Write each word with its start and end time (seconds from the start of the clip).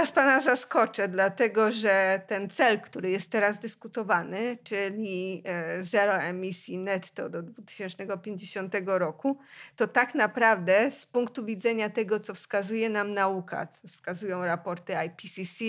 teraz 0.00 0.12
Pana 0.14 0.40
zaskoczę, 0.40 1.08
dlatego 1.08 1.72
że 1.72 2.20
ten 2.26 2.50
cel, 2.50 2.80
który 2.80 3.10
jest 3.10 3.30
teraz 3.30 3.58
dyskutowany, 3.58 4.58
czyli 4.64 5.42
e, 5.46 5.84
zero 5.84 6.16
emisji 6.16 6.78
netto 6.78 7.28
do 7.28 7.42
2050 7.42 8.74
roku, 8.86 9.38
to 9.76 9.88
tak 9.88 10.14
naprawdę 10.14 10.90
z 10.90 11.06
punktu 11.06 11.44
widzenia 11.44 11.90
tego, 11.90 12.20
co 12.20 12.34
wskazuje 12.34 12.90
nam 12.90 13.14
nauka, 13.14 13.66
co 13.66 13.88
wskazują 13.88 14.44
raporty 14.44 14.92
IPCC, 15.06 15.64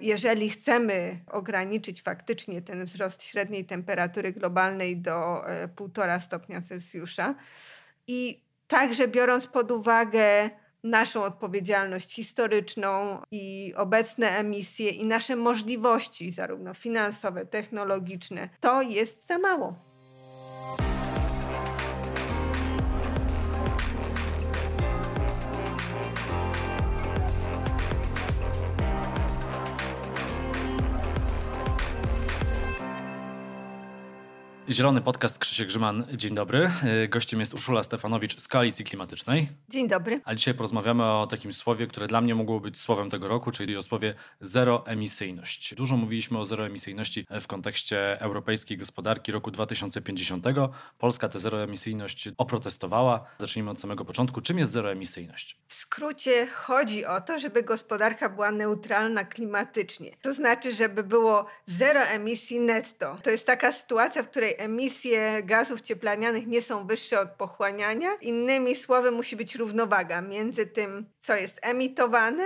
jeżeli 0.00 0.50
chcemy 0.50 1.18
ograniczyć 1.26 2.02
faktycznie 2.02 2.62
ten 2.62 2.84
wzrost 2.84 3.22
średniej 3.22 3.64
temperatury 3.64 4.32
globalnej 4.32 4.96
do 4.96 5.44
1,5 5.76 6.16
e, 6.16 6.20
stopnia 6.20 6.60
Celsjusza 6.60 7.34
i 8.06 8.40
także 8.68 9.08
biorąc 9.08 9.46
pod 9.46 9.70
uwagę 9.70 10.50
naszą 10.84 11.24
odpowiedzialność 11.24 12.14
historyczną 12.14 13.22
i 13.30 13.74
obecne 13.76 14.30
emisje 14.30 14.90
i 14.90 15.04
nasze 15.04 15.36
możliwości, 15.36 16.32
zarówno 16.32 16.74
finansowe, 16.74 17.46
technologiczne, 17.46 18.48
to 18.60 18.82
jest 18.82 19.26
za 19.28 19.38
mało. 19.38 19.89
Zielony 34.72 35.00
Podcast 35.00 35.38
Krzysiek 35.38 35.68
Grzyman. 35.68 36.06
Dzień 36.12 36.34
dobry. 36.34 36.70
E, 37.04 37.08
gościem 37.08 37.40
jest 37.40 37.54
Urszula 37.54 37.82
Stefanowicz 37.82 38.40
z 38.40 38.48
Koalicji 38.48 38.84
Klimatycznej. 38.84 39.48
Dzień 39.68 39.88
dobry. 39.88 40.20
A 40.24 40.34
dzisiaj 40.34 40.54
porozmawiamy 40.54 41.04
o 41.04 41.26
takim 41.26 41.52
słowie, 41.52 41.86
które 41.86 42.06
dla 42.06 42.20
mnie 42.20 42.34
mogło 42.34 42.60
być 42.60 42.80
słowem 42.80 43.10
tego 43.10 43.28
roku, 43.28 43.50
czyli 43.50 43.76
o 43.76 43.82
słowie 43.82 44.14
zeroemisyjność. 44.40 45.74
Dużo 45.74 45.96
mówiliśmy 45.96 46.38
o 46.38 46.44
zeroemisyjności 46.44 47.26
w 47.40 47.46
kontekście 47.46 48.20
europejskiej 48.20 48.78
gospodarki 48.78 49.32
roku 49.32 49.50
2050. 49.50 50.46
Polska 50.98 51.28
tę 51.28 51.38
zeroemisyjność 51.38 52.28
oprotestowała. 52.36 53.26
Zacznijmy 53.38 53.70
od 53.70 53.80
samego 53.80 54.04
początku. 54.04 54.40
Czym 54.40 54.58
jest 54.58 54.72
zeroemisyjność? 54.72 55.56
W 55.66 55.74
skrócie 55.74 56.46
chodzi 56.46 57.06
o 57.06 57.20
to, 57.20 57.38
żeby 57.38 57.62
gospodarka 57.62 58.28
była 58.28 58.50
neutralna 58.50 59.24
klimatycznie. 59.24 60.10
To 60.22 60.34
znaczy, 60.34 60.72
żeby 60.72 61.04
było 61.04 61.46
zero 61.66 62.00
emisji 62.00 62.60
netto. 62.60 63.18
To 63.22 63.30
jest 63.30 63.46
taka 63.46 63.72
sytuacja, 63.72 64.22
w 64.22 64.30
której 64.30 64.59
emisje 64.60 65.42
gazów 65.42 65.80
cieplarnianych 65.80 66.46
nie 66.46 66.62
są 66.62 66.86
wyższe 66.86 67.20
od 67.20 67.30
pochłaniania. 67.30 68.14
Innymi 68.20 68.76
słowy, 68.76 69.10
musi 69.10 69.36
być 69.36 69.54
równowaga 69.54 70.20
między 70.20 70.66
tym, 70.66 71.06
co 71.20 71.34
jest 71.34 71.58
emitowane, 71.62 72.44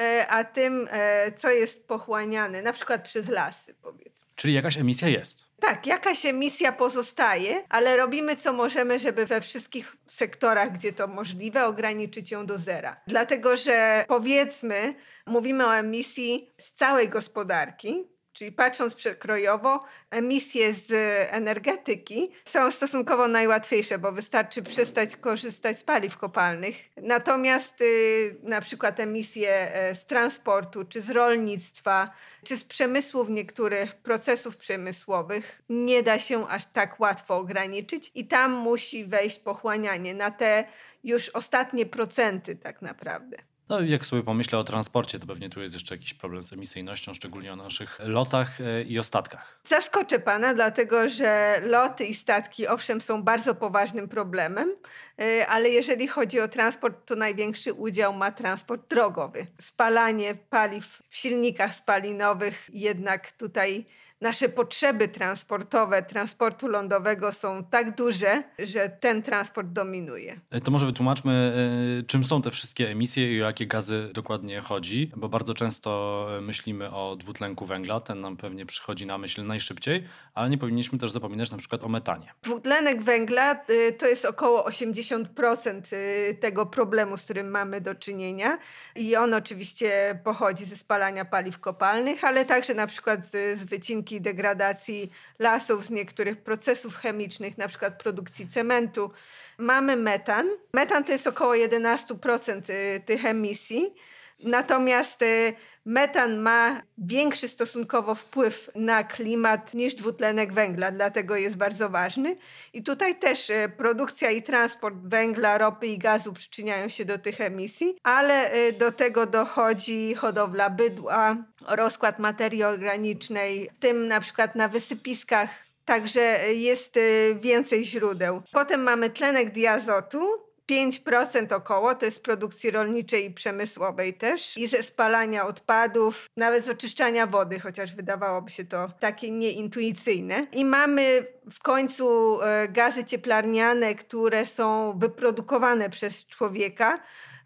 e, 0.00 0.26
a 0.28 0.44
tym, 0.44 0.88
e, 0.90 1.32
co 1.32 1.50
jest 1.50 1.88
pochłaniane, 1.88 2.62
na 2.62 2.72
przykład 2.72 3.04
przez 3.04 3.28
lasy, 3.28 3.74
powiedzmy. 3.82 4.26
Czyli 4.36 4.54
jakaś 4.54 4.78
emisja 4.78 5.08
jest. 5.08 5.46
Tak, 5.60 5.86
jakaś 5.86 6.26
emisja 6.26 6.72
pozostaje, 6.72 7.64
ale 7.68 7.96
robimy 7.96 8.36
co 8.36 8.52
możemy, 8.52 8.98
żeby 8.98 9.26
we 9.26 9.40
wszystkich 9.40 9.96
sektorach, 10.06 10.72
gdzie 10.72 10.92
to 10.92 11.06
możliwe, 11.06 11.66
ograniczyć 11.66 12.30
ją 12.30 12.46
do 12.46 12.58
zera. 12.58 13.00
Dlatego, 13.06 13.56
że 13.56 14.04
powiedzmy, 14.08 14.94
mówimy 15.26 15.66
o 15.66 15.76
emisji 15.76 16.50
z 16.60 16.72
całej 16.72 17.08
gospodarki, 17.08 18.15
Czyli 18.36 18.52
patrząc 18.52 18.94
przekrojowo, 18.94 19.84
emisje 20.10 20.74
z 20.74 20.92
energetyki 21.30 22.30
są 22.44 22.70
stosunkowo 22.70 23.28
najłatwiejsze, 23.28 23.98
bo 23.98 24.12
wystarczy 24.12 24.62
przestać 24.62 25.16
korzystać 25.16 25.78
z 25.78 25.84
paliw 25.84 26.16
kopalnych. 26.16 26.76
Natomiast 26.96 27.80
y, 27.80 28.36
na 28.42 28.60
przykład 28.60 29.00
emisje 29.00 29.74
e, 29.74 29.94
z 29.94 30.06
transportu, 30.06 30.84
czy 30.84 31.02
z 31.02 31.10
rolnictwa, 31.10 32.10
czy 32.44 32.56
z 32.56 32.64
przemysłów 32.64 33.28
niektórych 33.28 33.94
procesów 33.94 34.56
przemysłowych 34.56 35.62
nie 35.68 36.02
da 36.02 36.18
się 36.18 36.48
aż 36.48 36.66
tak 36.66 37.00
łatwo 37.00 37.36
ograniczyć 37.36 38.10
i 38.14 38.26
tam 38.26 38.52
musi 38.52 39.04
wejść 39.04 39.38
pochłanianie 39.38 40.14
na 40.14 40.30
te 40.30 40.64
już 41.04 41.28
ostatnie 41.28 41.86
procenty 41.86 42.56
tak 42.56 42.82
naprawdę. 42.82 43.36
No 43.68 43.80
jak 43.80 44.06
sobie 44.06 44.22
pomyślę 44.22 44.58
o 44.58 44.64
transporcie, 44.64 45.18
to 45.18 45.26
pewnie 45.26 45.50
tu 45.50 45.62
jest 45.62 45.74
jeszcze 45.74 45.94
jakiś 45.94 46.14
problem 46.14 46.42
z 46.42 46.52
emisyjnością, 46.52 47.14
szczególnie 47.14 47.52
o 47.52 47.56
naszych 47.56 47.98
lotach 47.98 48.60
e, 48.60 48.82
i 48.82 48.98
o 48.98 49.02
statkach. 49.02 49.60
Zaskoczę 49.68 50.18
pana, 50.18 50.54
dlatego 50.54 51.08
że 51.08 51.60
loty 51.62 52.04
i 52.04 52.14
statki 52.14 52.68
owszem 52.68 53.00
są 53.00 53.22
bardzo 53.22 53.54
poważnym 53.54 54.08
problemem, 54.08 54.76
e, 55.18 55.46
ale 55.46 55.68
jeżeli 55.68 56.08
chodzi 56.08 56.40
o 56.40 56.48
transport, 56.48 57.06
to 57.06 57.16
największy 57.16 57.72
udział 57.72 58.14
ma 58.14 58.32
transport 58.32 58.90
drogowy. 58.90 59.46
Spalanie 59.60 60.34
paliw 60.34 61.02
w 61.08 61.16
silnikach 61.16 61.74
spalinowych 61.74 62.70
jednak 62.72 63.32
tutaj 63.32 63.86
nasze 64.20 64.48
potrzeby 64.48 65.08
transportowe, 65.08 66.02
transportu 66.02 66.68
lądowego 66.68 67.32
są 67.32 67.64
tak 67.64 67.96
duże, 67.96 68.42
że 68.58 68.88
ten 68.88 69.22
transport 69.22 69.68
dominuje. 69.68 70.40
E, 70.50 70.60
to 70.60 70.70
może 70.70 70.86
wytłumaczmy, 70.86 71.52
e, 72.00 72.02
czym 72.02 72.24
są 72.24 72.42
te 72.42 72.50
wszystkie 72.50 72.90
emisje 72.90 73.36
i 73.36 73.42
o 73.42 73.46
jakie 73.46 73.66
gazy 73.66 74.10
dokładnie 74.14 74.60
chodzi, 74.60 75.10
bo 75.16 75.28
bardzo 75.28 75.54
często 75.54 76.28
myślimy 76.42 76.90
o 76.90 77.16
dwutlenku 77.16 77.66
węgla, 77.66 78.00
ten 78.00 78.20
nam 78.20 78.36
pewnie 78.36 78.66
przychodzi 78.66 79.06
na 79.06 79.18
myśl 79.18 79.46
najszybciej, 79.46 80.04
ale 80.34 80.50
nie 80.50 80.58
powinniśmy 80.58 80.98
też 80.98 81.10
zapominać 81.10 81.50
na 81.50 81.58
przykład 81.58 81.84
o 81.84 81.88
metanie. 81.88 82.32
Dwutlenek 82.42 83.02
węgla 83.02 83.60
to 83.98 84.06
jest 84.06 84.24
około 84.24 84.68
80% 84.68 85.92
y, 85.92 86.36
tego 86.40 86.66
problemu, 86.66 87.16
z 87.16 87.22
którym 87.22 87.50
mamy 87.50 87.80
do 87.80 87.94
czynienia 87.94 88.58
i 88.96 89.16
on 89.16 89.34
oczywiście 89.34 90.18
pochodzi 90.24 90.64
ze 90.64 90.76
spalania 90.76 91.24
paliw 91.24 91.58
kopalnych, 91.58 92.24
ale 92.24 92.44
także 92.44 92.74
na 92.74 92.86
przykład 92.86 93.26
z, 93.26 93.60
z 93.60 93.64
wycinki 93.64 94.05
skutki 94.06 94.20
degradacji 94.20 95.10
lasów, 95.38 95.84
z 95.84 95.90
niektórych 95.90 96.42
procesów 96.42 96.96
chemicznych, 96.96 97.58
na 97.58 97.68
przykład 97.68 98.02
produkcji 98.02 98.48
cementu. 98.48 99.10
Mamy 99.58 99.96
metan. 99.96 100.46
Metan 100.72 101.04
to 101.04 101.12
jest 101.12 101.26
około 101.26 101.54
11% 101.54 102.70
y, 102.70 103.00
tych 103.06 103.24
emisji. 103.24 103.94
Natomiast 104.38 105.22
y, 105.22 105.54
metan 105.84 106.36
ma 106.38 106.82
większy 106.98 107.48
stosunkowo 107.48 108.14
wpływ 108.14 108.70
na 108.74 109.04
klimat 109.04 109.74
niż 109.74 109.94
dwutlenek 109.94 110.52
węgla, 110.52 110.90
dlatego 110.90 111.36
jest 111.36 111.56
bardzo 111.56 111.88
ważny. 111.88 112.36
I 112.72 112.82
tutaj 112.82 113.18
też 113.18 113.50
y, 113.50 113.72
produkcja 113.76 114.30
i 114.30 114.42
transport 114.42 114.96
węgla, 115.04 115.58
ropy 115.58 115.86
i 115.86 115.98
gazu 115.98 116.32
przyczyniają 116.32 116.88
się 116.88 117.04
do 117.04 117.18
tych 117.18 117.40
emisji, 117.40 117.96
ale 118.02 118.54
y, 118.54 118.72
do 118.72 118.92
tego 118.92 119.26
dochodzi 119.26 120.14
hodowla 120.14 120.70
bydła, 120.70 121.36
rozkład 121.68 122.18
materii 122.18 122.64
organicznej, 122.64 123.70
w 123.76 123.78
tym 123.78 124.08
na 124.08 124.20
przykład 124.20 124.54
na 124.54 124.68
wysypiskach 124.68 125.66
Także 125.84 126.54
jest 126.54 126.98
więcej 127.34 127.84
źródeł. 127.84 128.42
Potem 128.52 128.82
mamy 128.82 129.10
tlenek 129.10 129.52
diazotu, 129.52 130.45
5% 130.70 131.54
około 131.54 131.94
to 131.94 132.04
jest 132.06 132.22
produkcji 132.22 132.70
rolniczej 132.70 133.24
i 133.24 133.30
przemysłowej 133.30 134.14
też 134.14 134.56
i 134.56 134.68
ze 134.68 134.82
spalania 134.82 135.46
odpadów, 135.46 136.26
nawet 136.36 136.64
z 136.64 136.68
oczyszczania 136.68 137.26
wody, 137.26 137.60
chociaż 137.60 137.94
wydawałoby 137.94 138.50
się 138.50 138.64
to 138.64 138.90
takie 139.00 139.30
nieintuicyjne. 139.30 140.46
I 140.52 140.64
mamy 140.64 141.26
w 141.52 141.62
końcu 141.62 142.38
e, 142.42 142.68
gazy 142.68 143.04
cieplarniane, 143.04 143.94
które 143.94 144.46
są 144.46 144.98
wyprodukowane 144.98 145.90
przez 145.90 146.26
człowieka. 146.26 147.00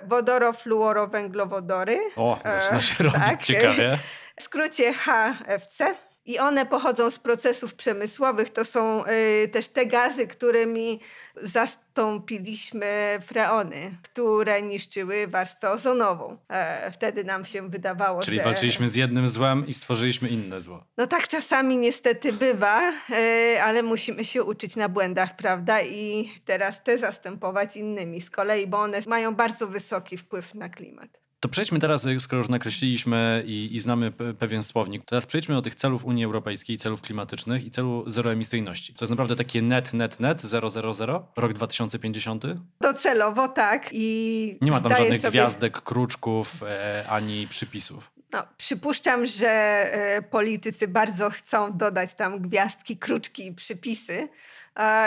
Wodorofluorowęglowodory. 0.04 1.98
O, 2.16 2.38
zaczyna 2.44 2.80
się 2.80 3.04
robić 3.04 3.20
tak, 3.20 3.42
ciekawie. 3.42 3.98
W 4.36 4.42
skrócie 4.42 4.92
HFC 4.92 5.94
i 6.24 6.38
one 6.38 6.66
pochodzą 6.66 7.10
z 7.10 7.18
procesów 7.18 7.74
przemysłowych. 7.74 8.50
To 8.50 8.64
są 8.64 9.04
y, 9.06 9.48
też 9.48 9.68
te 9.68 9.86
gazy, 9.86 10.26
którymi 10.26 11.00
zastąpiliśmy 11.42 13.18
freony, 13.26 13.98
które 14.02 14.62
niszczyły 14.62 15.26
warstwę 15.26 15.70
ozonową. 15.70 16.38
E, 16.48 16.90
wtedy 16.90 17.24
nam 17.24 17.44
się 17.44 17.68
wydawało, 17.68 18.22
Czyli 18.22 18.36
że... 18.36 18.44
walczyliśmy 18.44 18.88
z 18.88 18.94
jednym 18.94 19.28
złem 19.28 19.66
i 19.66 19.74
stworzyliśmy 19.74 20.28
inne 20.28 20.60
zło. 20.60 20.84
No 20.96 21.06
tak 21.06 21.28
czasami 21.28 21.76
niestety 21.76 22.32
bywa, 22.32 22.92
e, 23.10 23.60
ale 23.64 23.82
musimy 23.82 24.24
się 24.24 24.42
uczyć 24.42 24.76
na 24.76 24.88
błędach, 24.88 25.36
prawda? 25.36 25.82
I 25.82 26.30
teraz 26.44 26.82
te 26.82 26.98
zastępować 26.98 27.76
innymi 27.76 28.20
z 28.20 28.30
kolei, 28.30 28.66
bo 28.66 28.80
one 28.80 29.00
mają 29.06 29.34
bardzo 29.34 29.66
wysoki 29.66 30.16
wpływ 30.16 30.54
na 30.54 30.68
klimat. 30.68 31.20
To 31.40 31.48
przejdźmy 31.48 31.78
teraz, 31.78 32.06
skoro 32.18 32.38
już 32.38 32.48
nakreśliliśmy 32.48 33.42
i, 33.46 33.74
i, 33.74 33.80
znamy 33.80 34.12
pewien 34.38 34.62
słownik, 34.62 35.04
teraz 35.04 35.26
przejdźmy 35.26 35.54
do 35.54 35.62
tych 35.62 35.74
celów 35.74 36.04
Unii 36.04 36.24
Europejskiej, 36.24 36.76
celów 36.76 37.00
klimatycznych 37.00 37.64
i 37.64 37.70
celu 37.70 38.04
zeroemisyjności. 38.06 38.94
To 38.94 39.04
jest 39.04 39.10
naprawdę 39.10 39.36
takie 39.36 39.62
net, 39.62 39.94
net, 39.94 40.20
net, 40.20 40.42
000, 40.42 41.26
rok 41.36 41.52
2050? 41.52 42.44
Docelowo 42.80 43.48
tak 43.48 43.88
i 43.92 44.58
Nie 44.60 44.70
ma 44.70 44.80
tam 44.80 44.94
żadnych 44.94 45.20
sobie... 45.20 45.30
gwiazdek, 45.30 45.80
kruczków 45.80 46.62
e, 46.62 47.04
ani 47.08 47.46
przypisów. 47.50 48.10
No, 48.32 48.42
przypuszczam, 48.56 49.26
że 49.26 49.48
e, 49.48 50.22
politycy 50.22 50.88
bardzo 50.88 51.30
chcą 51.30 51.78
dodać 51.78 52.14
tam 52.14 52.40
gwiazdki, 52.40 52.96
kruczki 52.96 53.46
i 53.46 53.52
przypisy 53.52 54.28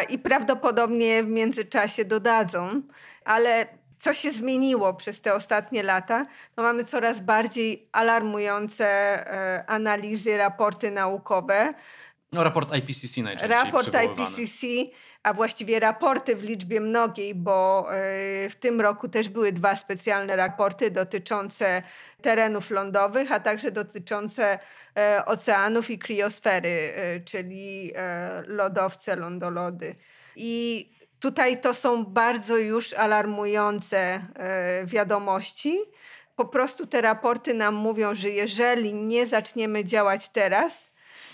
i 0.09 0.19
prawdopodobnie 0.19 1.23
w 1.23 1.27
międzyczasie 1.27 2.05
dodadzą, 2.05 2.81
ale 3.25 3.67
co 4.03 4.13
się 4.13 4.31
zmieniło 4.31 4.93
przez 4.93 5.21
te 5.21 5.33
ostatnie 5.33 5.83
lata? 5.83 6.25
No 6.57 6.63
mamy 6.63 6.85
coraz 6.85 7.21
bardziej 7.21 7.87
alarmujące 7.91 8.85
e, 8.85 9.65
analizy, 9.67 10.37
raporty 10.37 10.91
naukowe. 10.91 11.73
No, 12.31 12.43
raport 12.43 12.75
IPCC 12.75 13.21
najczęściej 13.21 13.63
Raport 13.63 13.87
IPCC, 13.87 14.67
a 15.23 15.33
właściwie 15.33 15.79
raporty 15.79 16.35
w 16.35 16.43
liczbie 16.43 16.81
mnogiej, 16.81 17.35
bo 17.35 17.87
e, 17.89 18.49
w 18.49 18.55
tym 18.55 18.81
roku 18.81 19.09
też 19.09 19.29
były 19.29 19.51
dwa 19.51 19.75
specjalne 19.75 20.35
raporty 20.35 20.91
dotyczące 20.91 21.83
terenów 22.21 22.71
lądowych, 22.71 23.31
a 23.31 23.39
także 23.39 23.71
dotyczące 23.71 24.59
e, 24.97 25.25
oceanów 25.25 25.89
i 25.89 25.99
kriosfery, 25.99 26.93
czyli 27.25 27.93
lodowce, 28.47 29.15
lądolody. 29.15 29.95
I 30.35 30.89
Tutaj 31.23 31.61
to 31.61 31.73
są 31.73 32.05
bardzo 32.05 32.57
już 32.57 32.93
alarmujące 32.93 33.97
e, 33.97 34.85
wiadomości. 34.85 35.79
Po 36.35 36.45
prostu 36.45 36.87
te 36.87 37.01
raporty 37.01 37.53
nam 37.53 37.75
mówią, 37.75 38.15
że 38.15 38.29
jeżeli 38.29 38.93
nie 38.93 39.27
zaczniemy 39.27 39.85
działać 39.85 40.29
teraz, 40.29 40.73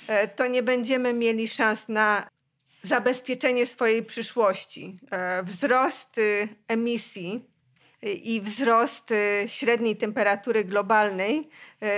e, 0.08 0.28
to 0.28 0.48
nie 0.48 0.64
będziemy 0.64 1.14
mieli 1.14 1.48
szans 1.48 1.88
na 1.88 2.28
zabezpieczenie 2.84 3.66
swojej 3.66 4.04
przyszłości. 4.04 5.00
E, 5.12 5.44
wzrost 5.44 6.18
y, 6.18 6.48
emisji 6.68 7.46
i 8.04 8.42
wzrost 8.42 9.12
y, 9.12 9.44
średniej 9.48 9.98
temperatury 9.98 10.64
globalnej 10.64 11.50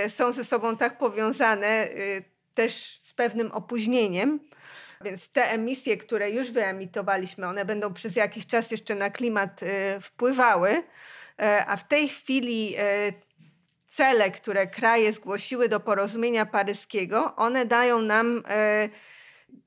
są 0.08 0.32
ze 0.32 0.44
sobą 0.44 0.76
tak 0.76 0.98
powiązane 0.98 1.88
y, 1.88 2.24
też 2.54 3.00
z 3.02 3.12
pewnym 3.14 3.52
opóźnieniem, 3.52 4.40
więc 5.02 5.28
te 5.28 5.50
emisje, 5.50 5.96
które 5.96 6.30
już 6.30 6.50
wyemitowaliśmy, 6.50 7.46
one 7.46 7.64
będą 7.64 7.94
przez 7.94 8.16
jakiś 8.16 8.46
czas 8.46 8.70
jeszcze 8.70 8.94
na 8.94 9.10
klimat 9.10 9.62
y, 9.62 9.66
wpływały, 10.00 10.82
e, 11.38 11.66
a 11.66 11.76
w 11.76 11.88
tej 11.88 12.08
chwili 12.08 12.74
e, 12.78 13.12
cele, 13.88 14.30
które 14.30 14.66
kraje 14.66 15.12
zgłosiły 15.12 15.68
do 15.68 15.80
porozumienia 15.80 16.46
paryskiego, 16.46 17.36
one 17.36 17.66
dają 17.66 18.02
nam 18.02 18.42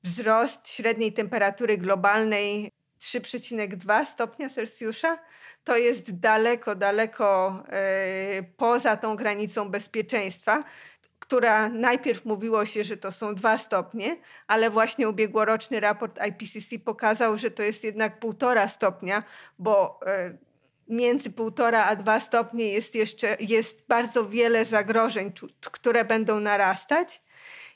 wzrost 0.02 0.68
średniej 0.68 1.12
temperatury 1.12 1.78
globalnej 1.78 2.72
3,2 3.00 4.06
stopnia 4.06 4.50
Celsjusza. 4.50 5.18
To 5.64 5.76
jest 5.76 6.18
daleko, 6.20 6.74
daleko 6.74 7.62
poza 8.56 8.96
tą 8.96 9.16
granicą 9.16 9.68
bezpieczeństwa 9.68 10.64
która 11.18 11.68
najpierw 11.68 12.24
mówiło 12.24 12.66
się, 12.66 12.84
że 12.84 12.96
to 12.96 13.12
są 13.12 13.34
dwa 13.34 13.58
stopnie, 13.58 14.16
ale 14.46 14.70
właśnie 14.70 15.08
ubiegłoroczny 15.08 15.80
raport 15.80 16.18
IPCC 16.28 16.78
pokazał, 16.78 17.36
że 17.36 17.50
to 17.50 17.62
jest 17.62 17.84
jednak 17.84 18.20
półtora 18.20 18.68
stopnia, 18.68 19.22
bo 19.58 20.00
e, 20.06 20.38
między 20.88 21.30
półtora 21.30 21.84
a 21.84 21.96
dwa 21.96 22.20
stopnie 22.20 22.72
jest 22.72 22.94
jeszcze 22.94 23.36
jest 23.40 23.86
bardzo 23.88 24.28
wiele 24.28 24.64
zagrożeń, 24.64 25.32
które 25.60 26.04
będą 26.04 26.40
narastać. 26.40 27.22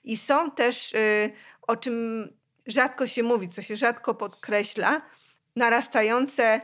I 0.04 0.16
są 0.16 0.50
też, 0.50 0.94
e, 0.94 1.30
o 1.62 1.76
czym 1.76 2.28
rzadko 2.66 3.06
się 3.06 3.22
mówi, 3.22 3.48
co 3.48 3.62
się 3.62 3.76
rzadko 3.76 4.14
podkreśla, 4.14 5.02
narastające 5.56 6.60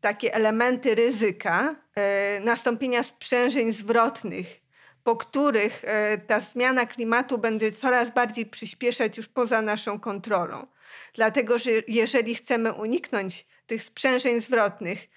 takie 0.00 0.34
elementy 0.34 0.94
ryzyka 0.94 1.76
e, 1.94 2.40
nastąpienia 2.40 3.02
sprzężeń 3.02 3.72
zwrotnych 3.72 4.65
po 5.06 5.16
których 5.16 5.84
e, 5.84 6.18
ta 6.18 6.40
zmiana 6.40 6.86
klimatu 6.86 7.38
będzie 7.38 7.72
coraz 7.72 8.14
bardziej 8.14 8.46
przyspieszać 8.46 9.16
już 9.16 9.28
poza 9.28 9.62
naszą 9.62 10.00
kontrolą. 10.00 10.66
Dlatego, 11.14 11.58
że 11.58 11.70
jeżeli 11.88 12.34
chcemy 12.34 12.72
uniknąć 12.72 13.46
tych 13.66 13.82
sprzężeń 13.82 14.40
zwrotnych, 14.40 15.08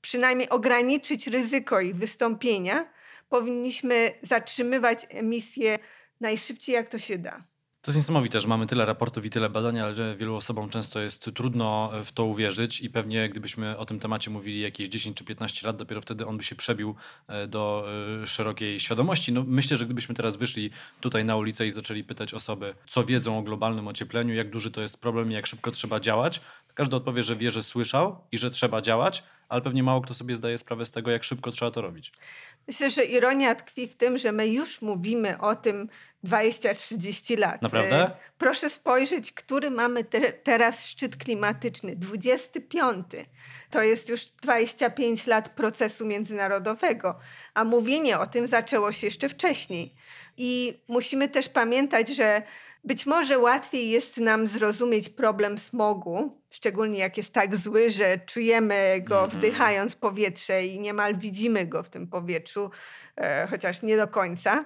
przynajmniej 0.00 0.48
ograniczyć 0.48 1.26
ryzyko 1.26 1.80
ich 1.80 1.96
wystąpienia, 1.96 2.92
powinniśmy 3.28 4.12
zatrzymywać 4.22 5.06
emisję 5.10 5.78
najszybciej, 6.20 6.74
jak 6.74 6.88
to 6.88 6.98
się 6.98 7.18
da. 7.18 7.44
To 7.84 7.90
jest 7.90 7.96
niesamowite, 7.96 8.40
że 8.40 8.48
mamy 8.48 8.66
tyle 8.66 8.84
raportów 8.84 9.24
i 9.24 9.30
tyle 9.30 9.50
badań, 9.50 9.80
ale 9.80 9.94
że 9.94 10.16
wielu 10.16 10.36
osobom 10.36 10.68
często 10.68 11.00
jest 11.00 11.30
trudno 11.34 11.92
w 12.04 12.12
to 12.12 12.24
uwierzyć 12.24 12.80
i 12.80 12.90
pewnie 12.90 13.28
gdybyśmy 13.28 13.78
o 13.78 13.86
tym 13.86 14.00
temacie 14.00 14.30
mówili 14.30 14.60
jakieś 14.60 14.88
10 14.88 15.16
czy 15.16 15.24
15 15.24 15.66
lat, 15.66 15.76
dopiero 15.76 16.00
wtedy 16.00 16.26
on 16.26 16.36
by 16.36 16.42
się 16.42 16.54
przebił 16.54 16.94
e, 17.28 17.46
do 17.46 17.86
e, 18.22 18.26
szerokiej 18.26 18.80
świadomości. 18.80 19.32
No, 19.32 19.44
myślę, 19.46 19.76
że 19.76 19.84
gdybyśmy 19.84 20.14
teraz 20.14 20.36
wyszli 20.36 20.70
tutaj 21.00 21.24
na 21.24 21.36
ulicę 21.36 21.66
i 21.66 21.70
zaczęli 21.70 22.04
pytać 22.04 22.34
osoby, 22.34 22.74
co 22.88 23.04
wiedzą 23.04 23.38
o 23.38 23.42
globalnym 23.42 23.88
ociepleniu, 23.88 24.34
jak 24.34 24.50
duży 24.50 24.70
to 24.70 24.80
jest 24.80 25.00
problem 25.00 25.30
i 25.30 25.34
jak 25.34 25.46
szybko 25.46 25.70
trzeba 25.70 26.00
działać, 26.00 26.40
każdy 26.74 26.96
odpowie, 26.96 27.22
że 27.22 27.36
wie, 27.36 27.50
że 27.50 27.62
słyszał 27.62 28.20
i 28.32 28.38
że 28.38 28.50
trzeba 28.50 28.80
działać, 28.80 29.22
ale 29.48 29.62
pewnie 29.62 29.82
mało 29.82 30.00
kto 30.00 30.14
sobie 30.14 30.36
zdaje 30.36 30.58
sprawę 30.58 30.86
z 30.86 30.90
tego, 30.90 31.10
jak 31.10 31.24
szybko 31.24 31.50
trzeba 31.50 31.70
to 31.70 31.80
robić. 31.80 32.12
Myślę, 32.66 32.90
że 32.90 33.04
ironia 33.04 33.54
tkwi 33.54 33.86
w 33.86 33.96
tym, 33.96 34.18
że 34.18 34.32
my 34.32 34.48
już 34.48 34.82
mówimy 34.82 35.38
o 35.40 35.56
tym 35.56 35.88
20-30 36.24 37.38
lat. 37.38 37.62
Naprawdę? 37.62 37.96
E, 37.96 38.16
proszę 38.38 38.70
spojrzeć, 38.70 39.32
który 39.32 39.70
mamy 39.70 40.04
te, 40.04 40.32
teraz 40.32 40.84
szczyt 40.84 41.16
klimatyczny. 41.16 41.96
25. 41.96 43.06
To 43.70 43.82
jest 43.82 44.08
już 44.08 44.24
25 44.24 45.26
lat 45.26 45.48
procesu 45.48 46.06
międzynarodowego, 46.06 47.18
a 47.54 47.64
mówienie 47.64 48.18
o 48.18 48.26
tym 48.26 48.46
zaczęło 48.46 48.92
się 48.92 49.06
jeszcze 49.06 49.28
wcześniej. 49.28 49.94
I 50.36 50.80
musimy 50.88 51.28
też 51.28 51.48
pamiętać, 51.48 52.08
że 52.08 52.42
być 52.84 53.06
może 53.06 53.38
łatwiej 53.38 53.90
jest 53.90 54.16
nam 54.16 54.46
zrozumieć 54.46 55.08
problem 55.08 55.58
smogu, 55.58 56.40
szczególnie 56.50 56.98
jak 56.98 57.16
jest 57.16 57.32
tak 57.32 57.56
zły, 57.56 57.90
że 57.90 58.18
czujemy 58.18 59.00
go 59.00 59.18
mm 59.18 59.30
-hmm. 59.30 59.34
wdychając 59.34 59.96
powietrze 59.96 60.64
i 60.64 60.80
niemal 60.80 61.16
widzimy 61.16 61.66
go 61.66 61.82
w 61.82 61.88
tym 61.88 62.06
powietrzu, 62.06 62.70
e, 63.16 63.46
chociaż 63.46 63.82
nie 63.82 63.96
do 63.96 64.08
końca. 64.08 64.64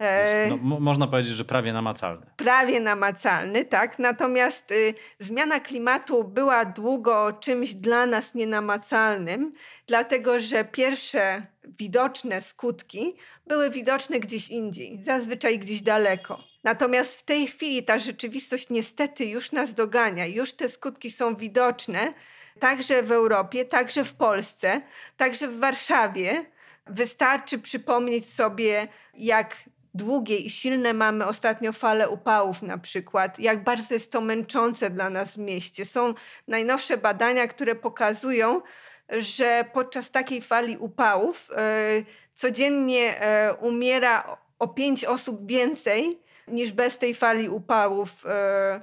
E, 0.00 0.48
no, 0.50 0.80
można 0.80 1.06
powiedzieć, 1.06 1.32
że 1.32 1.44
prawie 1.44 1.72
namacalny. 1.72 2.26
Prawie 2.36 2.80
namacalny, 2.80 3.64
tak. 3.64 3.98
Natomiast 3.98 4.70
y, 4.70 4.94
zmiana 5.20 5.60
klimatu 5.60 6.24
była 6.24 6.64
długo 6.64 7.32
czymś 7.32 7.74
dla 7.74 8.06
nas 8.06 8.34
nienamacalnym, 8.34 9.52
dlatego 9.86 10.40
że 10.40 10.64
pierwsze 10.64 11.46
widoczne 11.66 12.42
skutki 12.42 13.16
były 13.46 13.70
widoczne 13.70 14.20
gdzieś 14.20 14.48
indziej, 14.48 15.02
zazwyczaj 15.02 15.58
gdzieś 15.58 15.82
daleko. 15.82 16.44
Natomiast 16.64 17.14
w 17.14 17.22
tej 17.22 17.46
chwili 17.46 17.84
ta 17.84 17.98
rzeczywistość 17.98 18.70
niestety 18.70 19.26
już 19.26 19.52
nas 19.52 19.74
dogania, 19.74 20.26
już 20.26 20.52
te 20.52 20.68
skutki 20.68 21.10
są 21.10 21.36
widoczne, 21.36 22.14
także 22.60 23.02
w 23.02 23.12
Europie, 23.12 23.64
także 23.64 24.04
w 24.04 24.14
Polsce, 24.14 24.80
także 25.16 25.48
w 25.48 25.58
Warszawie. 25.58 26.44
Wystarczy 26.86 27.58
przypomnieć 27.58 28.34
sobie, 28.34 28.88
jak 29.14 29.56
długie 29.94 30.36
i 30.36 30.50
silne 30.50 30.94
mamy 30.94 31.26
ostatnio 31.26 31.72
fale 31.72 32.08
upałów 32.08 32.62
na 32.62 32.78
przykład, 32.78 33.38
jak 33.38 33.64
bardzo 33.64 33.94
jest 33.94 34.12
to 34.12 34.20
męczące 34.20 34.90
dla 34.90 35.10
nas 35.10 35.32
w 35.32 35.38
mieście. 35.38 35.86
Są 35.86 36.14
najnowsze 36.48 36.96
badania, 36.96 37.46
które 37.46 37.74
pokazują, 37.74 38.60
że 39.08 39.64
podczas 39.72 40.10
takiej 40.10 40.42
fali 40.42 40.76
upałów 40.78 41.50
e, 41.56 42.02
codziennie 42.34 43.20
e, 43.20 43.54
umiera 43.54 44.36
o 44.58 44.68
pięć 44.68 45.04
osób 45.04 45.46
więcej 45.46 46.18
niż 46.48 46.72
bez 46.72 46.98
tej 46.98 47.14
fali 47.14 47.48
upałów 47.48 48.10
e, 48.26 48.80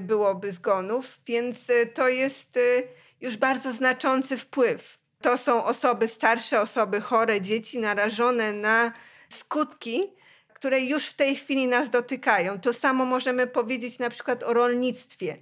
byłoby 0.00 0.52
zgonów, 0.52 1.20
więc 1.26 1.58
to 1.94 2.08
jest 2.08 2.58
już 3.20 3.36
bardzo 3.36 3.72
znaczący 3.72 4.36
wpływ. 4.36 4.98
To 5.22 5.36
są 5.36 5.64
osoby 5.64 6.08
starsze, 6.08 6.60
osoby 6.60 7.00
chore, 7.00 7.40
dzieci 7.40 7.78
narażone 7.78 8.52
na 8.52 8.92
skutki 9.28 10.12
które 10.60 10.80
już 10.80 11.06
w 11.06 11.14
tej 11.14 11.36
chwili 11.36 11.66
nas 11.66 11.90
dotykają. 11.90 12.60
To 12.60 12.72
samo 12.72 13.04
możemy 13.04 13.46
powiedzieć 13.46 13.98
na 13.98 14.10
przykład 14.10 14.42
o 14.42 14.52
rolnictwie. 14.52 15.36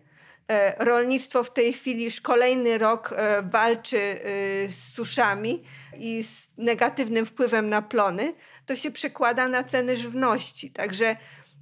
E, 0.49 0.85
rolnictwo 0.85 1.45
w 1.45 1.53
tej 1.53 1.73
chwili 1.73 2.05
już 2.05 2.21
kolejny 2.21 2.79
rok 2.79 3.15
e, 3.17 3.43
walczy 3.43 3.99
e, 3.99 4.21
z 4.69 4.95
suszami 4.95 5.65
i 5.99 6.25
z 6.25 6.59
negatywnym 6.59 7.27
wpływem 7.27 7.69
na 7.69 7.83
plony. 7.83 8.35
To 8.67 8.77
się 8.77 8.91
przekłada 8.91 9.49
na 9.49 9.65
ceny 9.65 9.97
żywności. 9.97 10.71
Także 10.71 11.17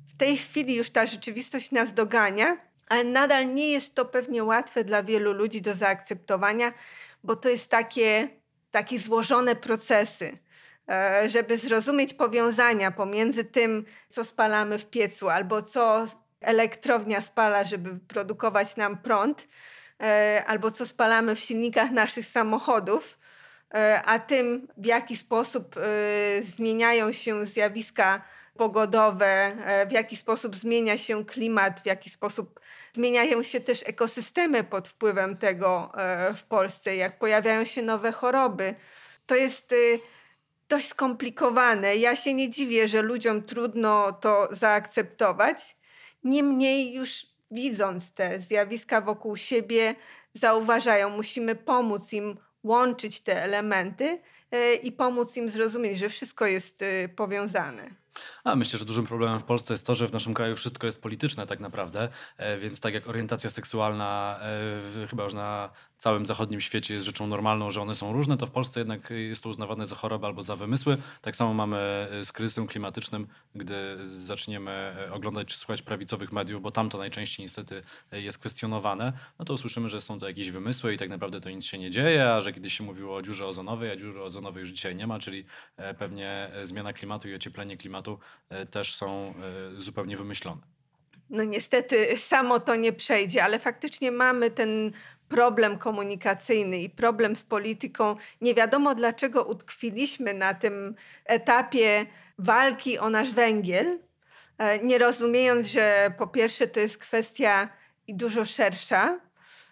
w 0.09 0.17
tej 0.17 0.37
chwili 0.37 0.75
już 0.75 0.91
ta 0.91 1.07
rzeczywistość 1.07 1.71
nas 1.71 1.95
dogania, 1.95 2.57
ale 2.89 3.05
nadal 3.05 3.55
nie 3.55 3.71
jest 3.71 3.95
to 3.95 4.05
pewnie 4.05 4.45
łatwe 4.45 4.85
dla 4.85 5.03
wielu 5.03 5.33
ludzi 5.33 5.63
do 5.63 5.75
zaakceptowania, 5.75 6.73
bo 7.25 7.37
to 7.37 7.49
jest 7.49 7.69
takie, 7.69 8.29
takie 8.71 8.99
złożone 8.99 9.57
procesy. 9.57 10.39
Żeby 11.27 11.59
zrozumieć 11.59 12.15
powiązania 12.15 12.91
pomiędzy 12.91 13.45
tym, 13.45 13.85
co 14.09 14.25
spalamy 14.25 14.79
w 14.79 14.87
piecu, 14.87 15.29
albo 15.29 15.63
co 15.63 16.07
elektrownia 16.47 17.23
spala, 17.23 17.65
żeby 17.65 17.99
produkować 18.09 18.77
nam 18.77 18.99
prąd, 18.99 19.49
e, 20.03 20.43
albo 20.47 20.71
co 20.71 20.87
spalamy 20.87 21.35
w 21.35 21.41
silnikach 21.41 21.91
naszych 21.91 22.27
samochodów, 22.27 23.19
a 24.05 24.19
tym, 24.19 24.69
w 24.77 24.87
jaki 24.87 25.17
sposób 25.17 25.75
zmieniają 26.43 27.13
się 27.13 27.47
zjawiska 27.47 28.23
pogodowe, 28.57 29.57
w 29.89 29.93
jaki 29.93 30.17
sposób 30.17 30.57
zmienia 30.57 30.99
się 30.99 31.25
klimat, 31.25 31.81
w 31.81 31.87
jaki 31.87 32.11
sposób 32.11 32.61
zmieniają 32.93 33.43
się 33.43 33.61
też 33.61 33.83
ekosystemy 33.87 34.65
pod 34.65 34.89
wpływem 34.89 35.37
tego 35.37 35.93
w 36.37 36.43
Polsce, 36.43 36.97
jak 36.97 37.19
pojawiają 37.19 37.65
się 37.65 37.83
nowe 37.83 38.13
choroby. 38.13 38.75
To 39.27 39.35
jest 39.35 39.75
dość 40.69 40.89
skomplikowane. 40.89 41.97
Ja 41.97 42.17
się 42.17 42.35
nie 42.35 42.51
dziwię, 42.51 42.89
że 42.89 43.03
ludziom 43.03 43.43
trudno 43.43 44.13
to 44.13 44.49
zaakceptować. 44.51 45.77
Niemniej 46.25 46.95
już 46.95 47.27
widząc 47.51 48.13
te 48.13 48.41
zjawiska 48.41 49.01
wokół 49.01 49.37
siebie, 49.37 49.95
zauważają, 50.35 51.11
musimy 51.11 51.55
pomóc 51.55 52.13
im 52.13 52.37
łączyć 52.63 53.21
te 53.21 53.43
elementy 53.43 54.21
e, 54.51 54.75
i 54.75 54.93
pomóc 54.93 55.37
im 55.37 55.51
zrozumieć, 55.51 55.99
że 55.99 56.09
wszystko 56.09 56.47
jest 56.47 56.83
e, 56.83 57.09
powiązane. 57.09 57.91
A 58.45 58.57
myślę, 58.57 58.79
że 58.79 58.85
dużym 58.85 59.07
problemem 59.07 59.41
w 59.41 59.45
Polsce 59.45 59.75
jest 59.75 59.87
to, 59.87 59.95
że 59.95 60.09
w 60.09 60.13
naszym 60.13 60.35
kraju 60.35 60.57
wszystko 60.57 60.87
jest 60.87 61.03
polityczne 61.03 61.47
tak 61.47 61.61
naprawdę, 61.61 62.09
e, 62.37 62.59
więc 62.59 62.81
tak 62.81 62.95
jak 62.95 63.09
orientacja 63.09 63.51
seksualna 63.51 64.41
chyba 65.11 65.25
już 65.25 65.35
na 65.35 65.71
całym 65.99 66.27
zachodnim 66.27 66.61
świecie 66.61 66.95
jest 66.95 67.07
rzeczą 67.07 67.27
normalną, 67.27 67.71
że 67.71 67.83
one 67.83 67.95
są 67.95 68.13
różne, 68.13 68.37
to 68.37 68.47
w 68.47 68.51
Polsce 68.51 68.81
jednak 68.81 69.11
jest 69.11 69.43
to 69.43 69.49
uznawane 69.49 69.87
za 69.87 69.97
chorobę 69.97 70.27
albo 70.27 70.43
za 70.43 70.57
wymysły. 70.57 70.97
Tak 71.21 71.37
samo 71.37 71.55
mamy 71.55 72.09
z 72.25 72.33
kryzysem 72.33 72.67
klimatycznym, 72.67 73.27
gdy 73.55 73.99
zaczniemy 74.03 74.97
oglądać 75.13 75.49
czy 75.49 75.57
słuchać 75.57 75.83
prawicowych 75.83 76.33
mediów, 76.33 76.63
bo 76.63 76.71
tam 76.71 76.91
to 76.91 76.99
najczęściej 76.99 77.45
niestety 77.45 77.83
jest 78.13 78.39
kwestionowane, 78.39 79.13
no 79.39 79.45
to 79.45 79.55
usłyszymy, 79.55 79.89
że 79.89 80.01
są 80.01 80.19
to 80.19 80.29
jakieś 80.29 80.51
wymysły 80.51 80.95
i 80.95 80.99
tak 80.99 81.09
naprawdę 81.09 81.41
to 81.41 81.51
nic 81.51 81.65
się 81.65 81.79
nie 81.79 81.91
dzieje, 81.91 82.33
a 82.33 82.41
że 82.41 82.53
kiedyś 82.53 82.79
się 82.79 82.85
mówiło 82.85 83.17
o 83.17 83.23
dziurze 83.23 83.47
ozonowej, 83.47 83.91
a 83.91 83.97
dziury 83.97 84.23
ozonowej 84.23 84.61
już 84.61 84.71
dzisiaj 84.71 84.97
nie 84.97 85.07
ma, 85.07 85.19
czyli 85.19 85.45
pewnie 85.99 86.51
zmiana 86.63 86.93
klimatu 86.93 87.29
i 87.29 87.35
ocieplenie 87.35 87.77
klimatu 87.77 88.19
też 88.71 88.95
są 88.95 89.35
zupełnie 89.79 90.17
wymyślone. 90.17 90.76
No 91.31 91.45
niestety 91.45 92.19
samo 92.19 92.61
to 92.61 92.77
nie 92.77 92.93
przejdzie, 92.93 93.45
ale 93.45 93.59
faktycznie 93.59 94.13
mamy 94.13 94.51
ten 94.51 94.93
problem 95.29 95.79
komunikacyjny 95.79 96.79
i 96.79 96.91
problem 96.91 97.37
z 97.37 97.45
polityką. 97.45 98.17
Nie 98.41 98.55
wiadomo 98.55 98.95
dlaczego 98.95 99.45
utkwiliśmy 99.45 100.35
na 100.35 100.55
tym 100.55 100.95
etapie 101.25 102.07
walki 102.39 102.99
o 102.99 103.11
nasz 103.11 103.33
węgiel, 103.33 103.99
e, 104.59 104.79
nie 104.79 104.99
rozumiejąc, 104.99 105.69
że 105.69 106.13
po 106.19 106.27
pierwsze 106.27 106.67
to 106.69 106.81
jest 106.81 106.99
kwestia 106.99 107.69
i 108.07 108.15
dużo 108.15 108.45
szersza, 108.45 109.21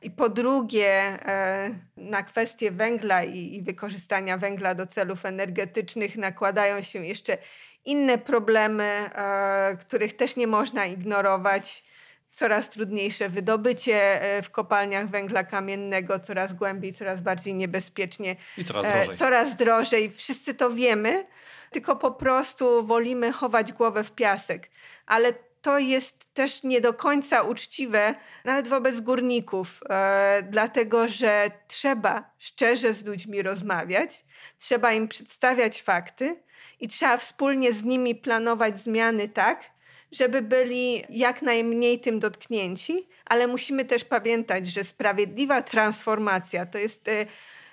i 0.04 0.10
po 0.10 0.28
drugie, 0.28 0.90
e, 0.90 1.70
na 1.96 2.22
kwestię 2.22 2.70
węgla 2.70 3.24
i, 3.24 3.62
wykorzystania 3.62 4.38
węgla 4.38 4.74
do 4.74 4.86
celów 4.86 5.24
energetycznych 5.24 6.16
nakładają 6.16 6.82
się 6.82 7.06
jeszcze 7.06 7.38
inne 7.84 8.18
problemy, 8.18 8.84
e, 8.84 9.76
których 9.80 10.16
też 10.16 10.36
nie 10.36 10.46
można 10.46 10.86
ignorować 10.86 11.84
coraz 12.32 12.68
trudniejsze 12.68 13.28
wydobycie 13.28 14.22
e, 14.22 14.42
w 14.42 14.50
kopalniach 14.50 15.08
węgla 15.08 15.44
kamiennego, 15.44 16.20
coraz 16.20 16.54
głębiej, 16.54 16.92
coraz 16.92 17.20
bardziej 17.20 17.54
niebezpiecznie. 17.54 18.36
I 18.58 18.64
coraz 18.64 18.92
drożej. 18.92 19.16
Coraz 19.16 19.56
drożej. 19.56 20.10
Wszyscy 20.10 20.54
to 20.54 20.70
wiemy, 20.70 21.26
tylko 21.70 21.96
po 21.96 22.10
prostu 22.10 22.86
wolimy 22.86 23.32
chować 23.32 23.72
głowę 23.72 24.04
w 24.04 24.12
piasek. 24.12 24.70
Ale 25.06 25.32
to 25.64 25.78
jest 25.78 26.34
też 26.34 26.62
nie 26.62 26.80
do 26.80 26.94
końca 26.94 27.42
uczciwe, 27.42 28.14
nawet 28.44 28.68
wobec 28.68 29.00
górników, 29.00 29.80
e, 29.90 30.42
dlatego 30.50 31.08
że 31.08 31.50
trzeba 31.68 32.30
szczerze 32.38 32.94
z 32.94 33.04
ludźmi 33.04 33.42
rozmawiać, 33.42 34.24
trzeba 34.58 34.92
im 34.92 35.08
przedstawiać 35.08 35.82
fakty 35.82 36.42
i 36.80 36.88
trzeba 36.88 37.16
wspólnie 37.16 37.72
z 37.72 37.84
nimi 37.84 38.14
planować 38.14 38.80
zmiany 38.80 39.28
tak, 39.28 39.70
żeby 40.12 40.42
byli 40.42 41.04
jak 41.08 41.42
najmniej 41.42 42.00
tym 42.00 42.20
dotknięci, 42.20 43.08
ale 43.24 43.46
musimy 43.46 43.84
też 43.84 44.04
pamiętać, 44.04 44.66
że 44.66 44.84
sprawiedliwa 44.84 45.62
transformacja 45.62 46.66
to 46.66 46.78
jest 46.78 47.08
e, 47.08 47.26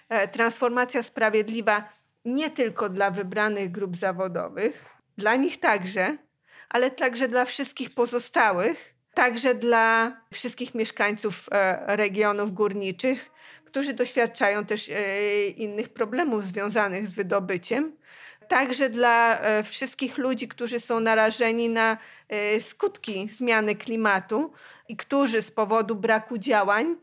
e, 0.09 0.27
transformacja 0.27 1.03
sprawiedliwa 1.03 1.89
nie 2.25 2.49
tylko 2.49 2.89
dla 2.89 3.11
wybranych 3.11 3.71
grup 3.71 3.97
zawodowych, 3.97 4.95
dla 5.17 5.35
nich 5.35 5.59
także, 5.59 6.17
ale 6.71 6.91
także 6.91 7.27
dla 7.27 7.45
wszystkich 7.45 7.89
pozostałych, 7.89 8.93
także 9.13 9.55
dla 9.55 10.17
wszystkich 10.33 10.75
mieszkańców 10.75 11.45
e, 11.51 11.95
regionów 11.95 12.53
górniczych, 12.53 13.31
którzy 13.65 13.93
doświadczają 13.93 14.65
też 14.65 14.91
innych 15.57 15.89
problemów 15.89 16.43
związanych 16.43 17.07
z 17.07 17.11
wydobyciem 17.11 17.93
także 18.51 18.89
dla 18.89 19.39
e, 19.39 19.63
wszystkich 19.63 20.17
ludzi, 20.17 20.47
którzy 20.47 20.79
są 20.79 20.99
narażeni 20.99 21.69
na 21.69 21.97
e, 22.29 22.61
skutki 22.61 23.29
zmiany 23.29 23.75
klimatu 23.75 24.51
i 24.87 24.97
którzy 24.97 25.41
z 25.41 25.51
powodu 25.51 25.95
braku 25.95 26.37
działań 26.37 26.95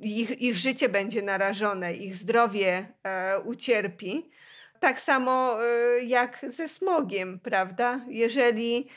ich, 0.00 0.40
ich 0.40 0.54
życie 0.54 0.88
będzie 0.88 1.22
narażone, 1.22 1.94
ich 1.94 2.16
zdrowie 2.16 2.86
e, 3.02 3.40
ucierpi. 3.40 4.30
Tak 4.80 5.00
samo 5.00 5.58
jak 6.06 6.46
ze 6.48 6.68
smogiem, 6.68 7.40
prawda? 7.40 8.00
Jeżeli 8.08 8.88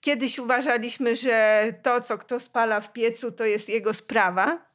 kiedyś 0.00 0.38
uważaliśmy, 0.38 1.16
że 1.16 1.66
to, 1.82 2.00
co 2.00 2.18
kto 2.18 2.40
spala 2.40 2.80
w 2.80 2.92
piecu, 2.92 3.32
to 3.32 3.44
jest 3.44 3.68
jego 3.68 3.94
sprawa, 3.94 4.68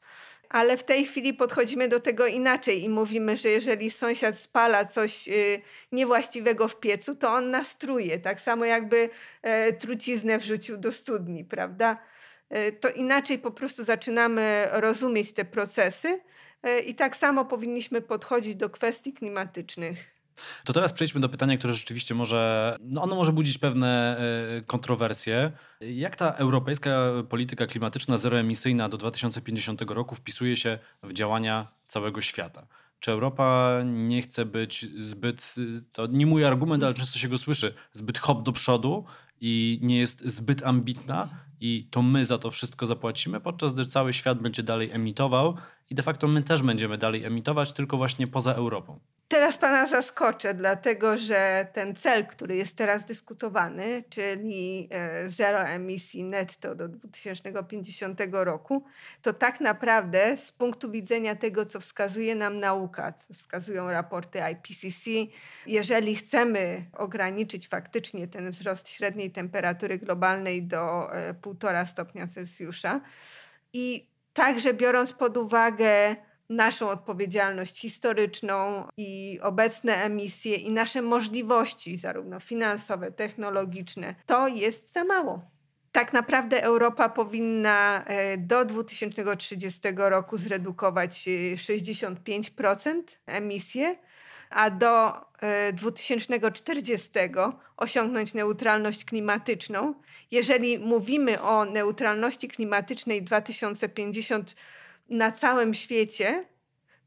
ale 0.49 0.77
w 0.77 0.83
tej 0.83 1.05
chwili 1.05 1.33
podchodzimy 1.33 1.87
do 1.87 1.99
tego 1.99 2.27
inaczej 2.27 2.83
i 2.83 2.89
mówimy, 2.89 3.37
że 3.37 3.49
jeżeli 3.49 3.91
sąsiad 3.91 4.39
spala 4.39 4.85
coś 4.85 5.27
y, 5.27 5.61
niewłaściwego 5.91 6.67
w 6.67 6.79
piecu, 6.79 7.15
to 7.15 7.33
on 7.33 7.51
nas 7.51 7.77
truje. 7.77 8.19
Tak 8.19 8.41
samo 8.41 8.65
jakby 8.65 9.09
e, 9.41 9.73
truciznę 9.73 10.37
wrzucił 10.37 10.77
do 10.77 10.91
studni, 10.91 11.45
prawda? 11.45 11.97
E, 12.49 12.71
to 12.71 12.89
inaczej 12.89 13.39
po 13.39 13.51
prostu 13.51 13.83
zaczynamy 13.83 14.67
rozumieć 14.71 15.33
te 15.33 15.45
procesy 15.45 16.07
e, 16.07 16.19
i 16.85 16.95
tak 16.95 17.17
samo 17.17 17.45
powinniśmy 17.45 18.01
podchodzić 18.01 18.55
do 18.55 18.69
kwestii 18.69 19.13
klimatycznych. 19.13 20.13
To 20.63 20.73
teraz 20.73 20.93
przejdźmy 20.93 21.21
do 21.21 21.29
pytania, 21.29 21.57
które 21.57 21.73
rzeczywiście 21.73 22.15
może, 22.15 22.75
no 22.81 23.01
ono 23.01 23.15
może 23.15 23.31
budzić 23.31 23.57
pewne 23.57 24.17
e, 24.57 24.61
kontrowersje. 24.61 25.51
Jak 25.81 26.15
ta 26.15 26.31
europejska 26.31 27.11
polityka 27.29 27.65
klimatyczna 27.65 28.17
zeroemisyjna 28.17 28.89
do 28.89 28.97
2050 28.97 29.81
roku 29.81 30.15
wpisuje 30.15 30.57
się 30.57 30.79
w 31.03 31.13
działania 31.13 31.67
całego 31.87 32.21
świata? 32.21 32.67
Czy 32.99 33.11
Europa 33.11 33.71
nie 33.85 34.21
chce 34.21 34.45
być 34.45 34.87
zbyt, 34.97 35.55
to 35.91 36.07
nie 36.07 36.25
mój 36.25 36.45
argument, 36.45 36.83
ale 36.83 36.93
często 36.93 37.19
się 37.19 37.29
go 37.29 37.37
słyszy, 37.37 37.73
zbyt 37.93 38.17
hop 38.17 38.43
do 38.43 38.51
przodu 38.51 39.05
i 39.41 39.79
nie 39.81 39.99
jest 39.99 40.21
zbyt 40.25 40.63
ambitna 40.63 41.29
i 41.59 41.87
to 41.91 42.01
my 42.01 42.25
za 42.25 42.37
to 42.37 42.51
wszystko 42.51 42.85
zapłacimy, 42.85 43.39
podczas 43.39 43.73
gdy 43.73 43.85
cały 43.85 44.13
świat 44.13 44.39
będzie 44.41 44.63
dalej 44.63 44.91
emitował 44.91 45.57
i 45.89 45.95
de 45.95 46.03
facto 46.03 46.27
my 46.27 46.43
też 46.43 46.63
będziemy 46.63 46.97
dalej 46.97 47.25
emitować, 47.25 47.73
tylko 47.73 47.97
właśnie 47.97 48.27
poza 48.27 48.53
Europą. 48.53 48.99
Teraz 49.27 49.57
pana 49.57 49.87
zaskoczę, 49.87 50.53
dlatego 50.53 51.17
że 51.17 51.67
ten 51.73 51.95
cel, 51.95 52.25
który 52.25 52.55
jest 52.55 52.75
teraz 52.75 53.05
dyskutowany, 53.05 54.03
czyli 54.09 54.89
e, 54.91 55.29
zero 55.29 55.59
emisji 55.59 56.23
netto 56.23 56.75
do 56.75 56.87
2050 56.87 58.21
roku, 58.31 58.83
to 59.21 59.33
tak 59.33 59.61
naprawdę 59.61 60.37
z 60.37 60.51
punktu 60.51 60.91
widzenia 60.91 61.35
tego, 61.35 61.65
co 61.65 61.79
wskazuje 61.79 62.35
nam 62.35 62.59
nauka, 62.59 63.13
co 63.13 63.33
wskazują 63.33 63.91
raporty 63.91 64.39
IPCC, 64.51 65.09
jeżeli 65.67 66.15
chcemy 66.15 66.85
ograniczyć 66.97 67.67
faktycznie 67.67 68.27
ten 68.27 68.51
wzrost 68.51 68.89
średniej 68.89 69.22
temperatury 69.31 69.97
globalnej 69.97 70.63
do 70.63 71.09
1,5 71.41 71.81
e, 71.81 71.85
stopnia 71.85 72.27
Celsjusza 72.27 73.01
i 73.73 74.09
także 74.33 74.73
biorąc 74.73 75.13
pod 75.13 75.37
uwagę 75.37 76.15
naszą 76.49 76.89
odpowiedzialność 76.89 77.79
historyczną 77.79 78.87
i 78.97 79.39
obecne 79.41 79.95
emisje 79.95 80.55
i 80.55 80.71
nasze 80.71 81.01
możliwości, 81.01 81.97
zarówno 81.97 82.39
finansowe, 82.39 83.11
technologiczne, 83.11 84.15
to 84.25 84.47
jest 84.47 84.93
za 84.93 85.03
mało. 85.03 85.53
Tak 85.91 86.13
naprawdę 86.13 86.63
Europa 86.63 87.09
powinna 87.09 88.03
e, 88.05 88.37
do 88.37 88.65
2030 88.65 89.79
roku 89.95 90.37
zredukować 90.37 91.29
65% 91.55 92.91
e, 93.27 93.33
emisje, 93.33 93.95
a 94.49 94.69
do 94.69 95.13
2040 95.73 97.09
e, 97.15 97.29
osiągnąć 97.77 98.33
neutralność 98.33 99.05
klimatyczną. 99.05 99.93
Jeżeli 100.31 100.79
mówimy 100.79 101.41
o 101.41 101.65
neutralności 101.65 102.47
klimatycznej 102.47 103.23
2050 103.23 104.55
na 105.09 105.31
całym 105.31 105.73
świecie, 105.73 106.45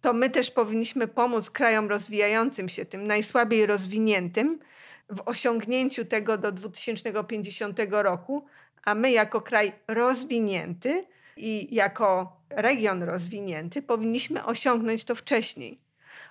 to 0.01 0.13
my 0.13 0.31
też 0.31 0.51
powinniśmy 0.51 1.09
pomóc 1.09 1.51
krajom 1.51 1.89
rozwijającym 1.89 2.69
się, 2.69 2.85
tym 2.85 3.07
najsłabiej 3.07 3.67
rozwiniętym, 3.67 4.59
w 5.11 5.23
osiągnięciu 5.25 6.05
tego 6.05 6.39
do 6.39 6.53
2050 6.53 7.79
roku, 7.91 8.47
a 8.85 8.95
my 8.95 9.11
jako 9.11 9.41
kraj 9.41 9.73
rozwinięty 9.89 11.07
i 11.37 11.75
jako 11.75 12.37
region 12.51 13.03
rozwinięty 13.03 13.83
powinniśmy 13.83 14.45
osiągnąć 14.45 15.05
to 15.05 15.15
wcześniej. 15.15 15.86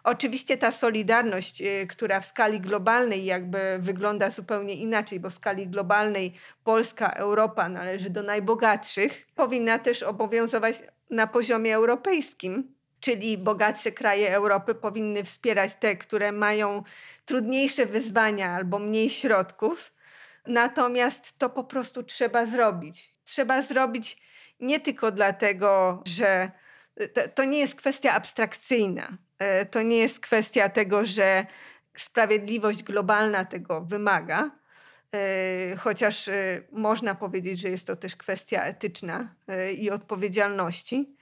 Oczywiście 0.06 0.58
ta 0.58 0.72
solidarność, 0.72 1.62
y, 1.62 1.88
która 1.90 2.20
w 2.20 2.26
skali 2.26 2.62
globalnej 2.62 3.26
jakby 3.26 3.78
wygląda 3.80 4.30
zupełnie 4.30 4.76
inaczej, 4.76 5.20
bo 5.20 5.30
w 5.30 5.34
skali 5.34 5.68
globalnej 5.68 6.34
Polska, 6.64 7.10
Europa 7.10 7.70
należy 7.70 8.10
do 8.10 8.24
najbogatszych, 8.24 9.28
powinna 9.36 9.80
też 9.80 10.04
obowiązywać 10.04 10.84
na 11.10 11.28
poziomie 11.28 11.76
europejskim. 11.76 12.76
Czyli 13.00 13.38
bogatsze 13.38 13.92
kraje 13.92 14.36
Europy 14.36 14.76
powinny 14.76 15.24
wspierać 15.24 15.76
te, 15.76 15.96
które 15.96 16.32
mają 16.32 16.84
trudniejsze 17.26 17.86
wyzwania 17.86 18.52
albo 18.52 18.80
mniej 18.80 19.10
środków. 19.10 19.94
Natomiast 20.48 21.38
to 21.38 21.50
po 21.50 21.64
prostu 21.64 22.04
trzeba 22.04 22.46
zrobić. 22.46 23.16
Trzeba 23.24 23.62
zrobić 23.62 24.22
nie 24.60 24.80
tylko 24.80 25.12
dlatego, 25.12 26.02
że 26.06 26.52
to, 27.36 27.44
nie 27.44 27.60
jest 27.60 27.76
kwestia 27.76 28.14
abstrakcyjna. 28.14 29.18
E, 29.40 29.66
to 29.66 29.82
nie 29.82 29.98
jest 29.98 30.20
kwestia 30.20 30.70
tego, 30.70 31.06
że 31.06 31.46
sprawiedliwość 31.98 32.84
globalna 32.84 33.46
tego 33.46 33.82
wymaga, 33.82 34.52
e, 35.12 35.76
chociaż 35.78 36.28
e, 36.28 36.62
można 36.72 37.16
powiedzieć, 37.16 37.60
że 37.60 37.70
jest 37.70 37.88
to 37.88 37.96
też 37.96 38.16
kwestia 38.16 38.64
etyczna 38.64 39.36
i 39.78 39.90
odpowiedzialności, 39.92 41.16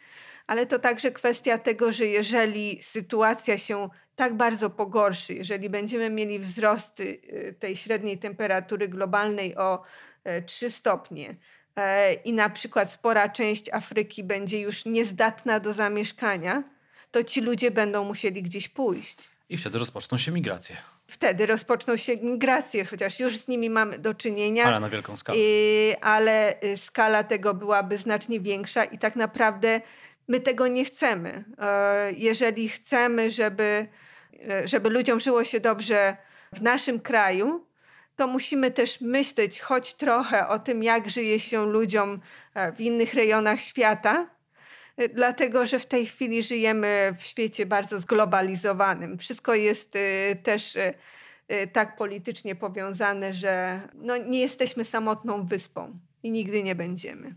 ale 0.47 0.65
to 0.65 0.79
także 0.79 1.11
kwestia 1.11 1.57
tego, 1.57 1.91
że 1.91 2.05
jeżeli 2.05 2.83
sytuacja 2.83 3.57
się 3.57 3.89
tak 4.15 4.37
bardzo 4.37 4.69
pogorszy, 4.69 5.33
jeżeli 5.33 5.69
będziemy 5.69 6.09
mieli 6.09 6.39
wzrosty 6.39 7.21
tej 7.59 7.77
średniej 7.77 8.17
temperatury 8.17 8.87
globalnej 8.87 9.55
o 9.55 9.83
3 10.45 10.69
stopnie, 10.69 11.35
i 12.23 12.33
na 12.33 12.49
przykład 12.49 12.91
spora 12.91 13.29
część 13.29 13.69
Afryki 13.69 14.23
będzie 14.23 14.61
już 14.61 14.85
niezdatna 14.85 15.59
do 15.59 15.73
zamieszkania, 15.73 16.63
to 17.13 17.23
ci 17.23 17.41
ludzie 17.41 17.71
będą 17.71 18.03
musieli 18.03 18.43
gdzieś 18.43 18.69
pójść. 18.69 19.17
I 19.49 19.57
wtedy 19.57 19.79
rozpoczną 19.79 20.17
się 20.17 20.31
migracje. 20.31 20.77
Wtedy 21.07 21.45
rozpoczną 21.45 21.97
się 21.97 22.17
migracje, 22.17 22.85
chociaż 22.85 23.19
już 23.19 23.37
z 23.37 23.47
nimi 23.47 23.69
mamy 23.69 23.99
do 23.99 24.13
czynienia. 24.13 24.65
Ale 24.65 24.79
na 24.79 24.89
wielką 24.89 25.17
skalę. 25.17 25.39
ale 26.01 26.63
y, 26.63 26.77
skala 26.77 27.23
tego 27.23 27.53
byłaby 27.53 27.97
znacznie 27.97 28.39
większa 28.39 28.83
i 28.83 28.97
tak 28.97 29.15
naprawdę 29.15 29.81
my 30.27 30.39
tego 30.39 30.67
nie 30.67 30.85
chcemy. 30.85 31.43
E, 31.59 32.11
jeżeli 32.11 32.69
chcemy, 32.69 33.31
żeby, 33.31 33.87
e, 34.49 34.67
żeby 34.67 34.89
ludziom 34.89 35.19
żyło 35.19 35.43
się 35.43 35.59
dobrze 35.59 36.17
w 36.53 36.61
naszym 36.61 36.99
kraju, 36.99 37.65
to 38.15 38.27
musimy 38.27 38.71
też 38.71 39.01
myśleć 39.01 39.61
choć 39.61 39.93
trochę 39.93 40.47
o 40.47 40.59
tym, 40.59 40.83
jak 40.83 41.09
żyje 41.09 41.39
się 41.39 41.65
ludziom 41.65 42.19
e, 42.53 42.71
w 42.71 42.81
innych 42.81 43.13
rejonach 43.13 43.61
świata, 43.61 44.32
dlatego 45.13 45.65
że 45.65 45.79
w 45.79 45.85
tej 45.85 46.05
chwili 46.05 46.43
żyjemy 46.43 47.15
w 47.17 47.23
świecie 47.23 47.65
bardzo 47.65 47.99
zglobalizowanym. 47.99 49.17
Wszystko 49.17 49.55
jest 49.55 49.95
e, 49.95 50.35
też 50.35 50.77
tak 51.73 51.97
politycznie 51.97 52.55
powiązane, 52.55 53.33
że 53.33 53.81
no 53.95 54.17
nie 54.17 54.39
jesteśmy 54.39 54.85
samotną 54.85 55.43
wyspą 55.43 55.99
i 56.23 56.31
nigdy 56.31 56.63
nie 56.63 56.75
będziemy. 56.75 57.35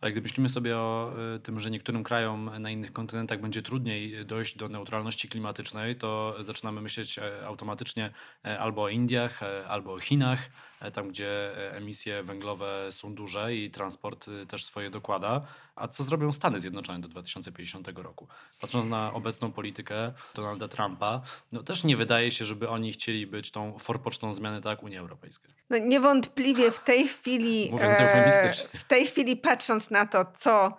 Ale 0.00 0.12
gdy 0.12 0.20
myślimy 0.20 0.48
sobie 0.48 0.76
o 0.76 1.12
y, 1.36 1.40
tym, 1.40 1.60
że 1.60 1.70
niektórym 1.70 2.04
krajom 2.04 2.50
na 2.58 2.70
innych 2.70 2.92
kontynentach 2.92 3.40
będzie 3.40 3.62
trudniej 3.62 4.26
dojść 4.26 4.56
do 4.56 4.68
neutralności 4.68 5.28
klimatycznej, 5.28 5.96
to 5.96 6.36
zaczynamy 6.40 6.80
myśleć 6.80 7.18
e, 7.18 7.46
automatycznie 7.46 8.10
e, 8.44 8.58
albo 8.58 8.82
o 8.82 8.88
Indiach, 8.88 9.42
e, 9.42 9.66
albo 9.68 9.92
o 9.92 10.00
Chinach, 10.00 10.50
tam 10.92 11.08
gdzie 11.08 11.52
emisje 11.76 12.22
węglowe 12.22 12.88
są 12.90 13.14
duże 13.14 13.54
i 13.54 13.70
transport 13.70 14.28
y, 14.28 14.46
też 14.46 14.64
swoje 14.64 14.90
dokłada. 14.90 15.40
A 15.76 15.88
co 15.88 16.02
zrobią 16.02 16.32
Stany 16.32 16.60
Zjednoczone 16.60 17.00
do 17.00 17.08
2050 17.08 17.88
roku? 17.88 18.28
Patrząc 18.60 18.86
na 18.86 19.12
obecną 19.12 19.52
politykę 19.52 20.12
Donalda 20.34 20.68
Trumpa, 20.68 21.20
no 21.52 21.62
też 21.62 21.84
nie 21.84 21.96
wydaje 21.96 22.30
się, 22.30 22.44
żeby 22.44 22.68
oni 22.68 22.92
chcieli 22.92 23.26
być 23.26 23.50
tą 23.50 23.78
forpocztą 23.78 24.32
zmiany 24.32 24.60
tak 24.60 24.70
jak 24.70 24.82
Unia 24.82 25.00
Europejska. 25.00 25.48
No 25.70 25.78
niewątpliwie 25.78 26.70
w 26.70 26.80
tej 26.80 27.08
chwili, 27.08 27.68
Mówiąc 27.72 28.00
eufemistycznie. 28.00 28.80
w 28.80 28.84
tej 28.84 29.06
chwili 29.06 29.36
patrząc 29.36 29.90
na 29.90 30.06
to, 30.06 30.26
co 30.38 30.76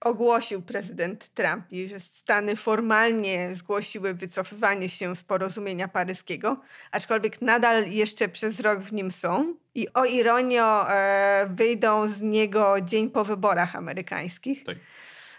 ogłosił 0.00 0.62
prezydent 0.62 1.34
Trump 1.34 1.64
i 1.70 1.88
że 1.88 2.00
Stany 2.00 2.56
formalnie 2.56 3.50
zgłosiły 3.54 4.14
wycofywanie 4.14 4.88
się 4.88 5.16
z 5.16 5.22
porozumienia 5.22 5.88
paryskiego, 5.88 6.60
aczkolwiek 6.90 7.42
nadal 7.42 7.86
jeszcze 7.86 8.28
przez 8.28 8.60
rok 8.60 8.80
w 8.80 8.92
nim 8.92 9.10
są. 9.10 9.54
I 9.74 9.92
o 9.92 10.04
ironio 10.04 10.90
e, 10.90 11.46
wyjdą 11.50 12.08
z 12.08 12.20
niego 12.20 12.76
dzień 12.80 13.10
po 13.10 13.24
wyborach 13.24 13.76
amerykańskich. 13.76 14.64
Tak. 14.64 14.76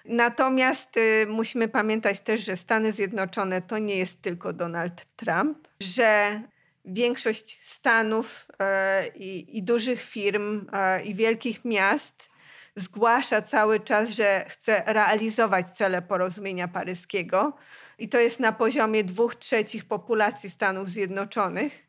Natomiast 0.05 0.97
y, 0.97 1.25
musimy 1.29 1.67
pamiętać 1.67 2.19
też, 2.19 2.45
że 2.45 2.57
Stany 2.57 2.93
Zjednoczone 2.93 3.61
to 3.61 3.77
nie 3.77 3.97
jest 3.97 4.21
tylko 4.21 4.53
Donald 4.53 5.05
Trump, 5.15 5.67
że 5.79 6.41
większość 6.85 7.59
stanów 7.63 8.45
e, 8.59 9.07
i, 9.07 9.63
dużych 9.63 10.01
firm 10.01 10.67
e, 10.73 11.03
i 11.03 11.15
wielkich 11.15 11.65
miast 11.65 12.29
zgłasza 12.75 13.41
cały 13.41 13.79
czas, 13.79 14.09
że 14.09 14.45
chce 14.47 14.83
realizować 14.85 15.71
cele 15.71 16.01
porozumienia 16.01 16.67
paryskiego 16.67 17.53
i 17.99 18.09
to 18.09 18.19
jest 18.19 18.39
na 18.39 18.51
poziomie 18.51 19.03
dwóch 19.03 19.35
trzecich 19.35 19.85
populacji 19.85 20.49
Stanów 20.49 20.89
Zjednoczonych. 20.89 21.85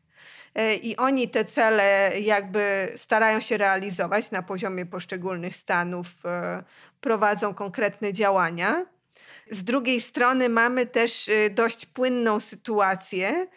E, 0.55 0.75
I 0.75 0.97
oni 0.97 1.29
te 1.29 1.45
cele 1.45 2.11
jakby 2.21 2.93
starają 2.95 3.39
się 3.39 3.57
realizować 3.57 4.31
na 4.31 4.43
poziomie 4.43 4.85
poszczególnych 4.85 5.55
stanów, 5.55 6.07
e, 6.25 6.63
prowadzą 7.01 7.53
konkretne 7.53 8.13
działania. 8.13 8.85
Z 9.51 9.63
drugiej 9.63 10.01
strony 10.01 10.49
mamy 10.49 10.85
też 10.85 11.29
e, 11.29 11.49
dość 11.49 11.85
płynną 11.85 12.39
sytuację, 12.39 13.47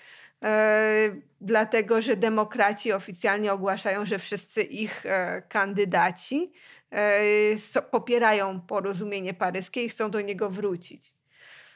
dlatego 1.40 2.00
że 2.00 2.16
demokraci 2.16 2.92
oficjalnie 2.92 3.53
ogłaszają, 3.53 4.07
że 4.07 4.18
wszyscy 4.18 4.62
ich 4.62 5.05
kandydaci 5.48 6.53
E, 6.92 7.83
popierają 7.90 8.61
porozumienie 8.61 9.35
paryskie 9.35 9.85
i 9.85 9.88
chcą 9.88 10.11
do 10.11 10.20
niego 10.20 10.50
wrócić. 10.50 11.14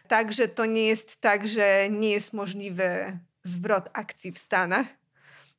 Także 0.08 0.48
to 0.48 0.66
nie 0.66 0.86
jest 0.86 1.20
tak, 1.20 1.48
że 1.48 1.88
nie 1.90 2.10
jest 2.10 2.32
możliwy 2.32 3.18
zwrot 3.42 3.88
akcji 3.92 4.32
w 4.32 4.38
Stanach. 4.38 4.86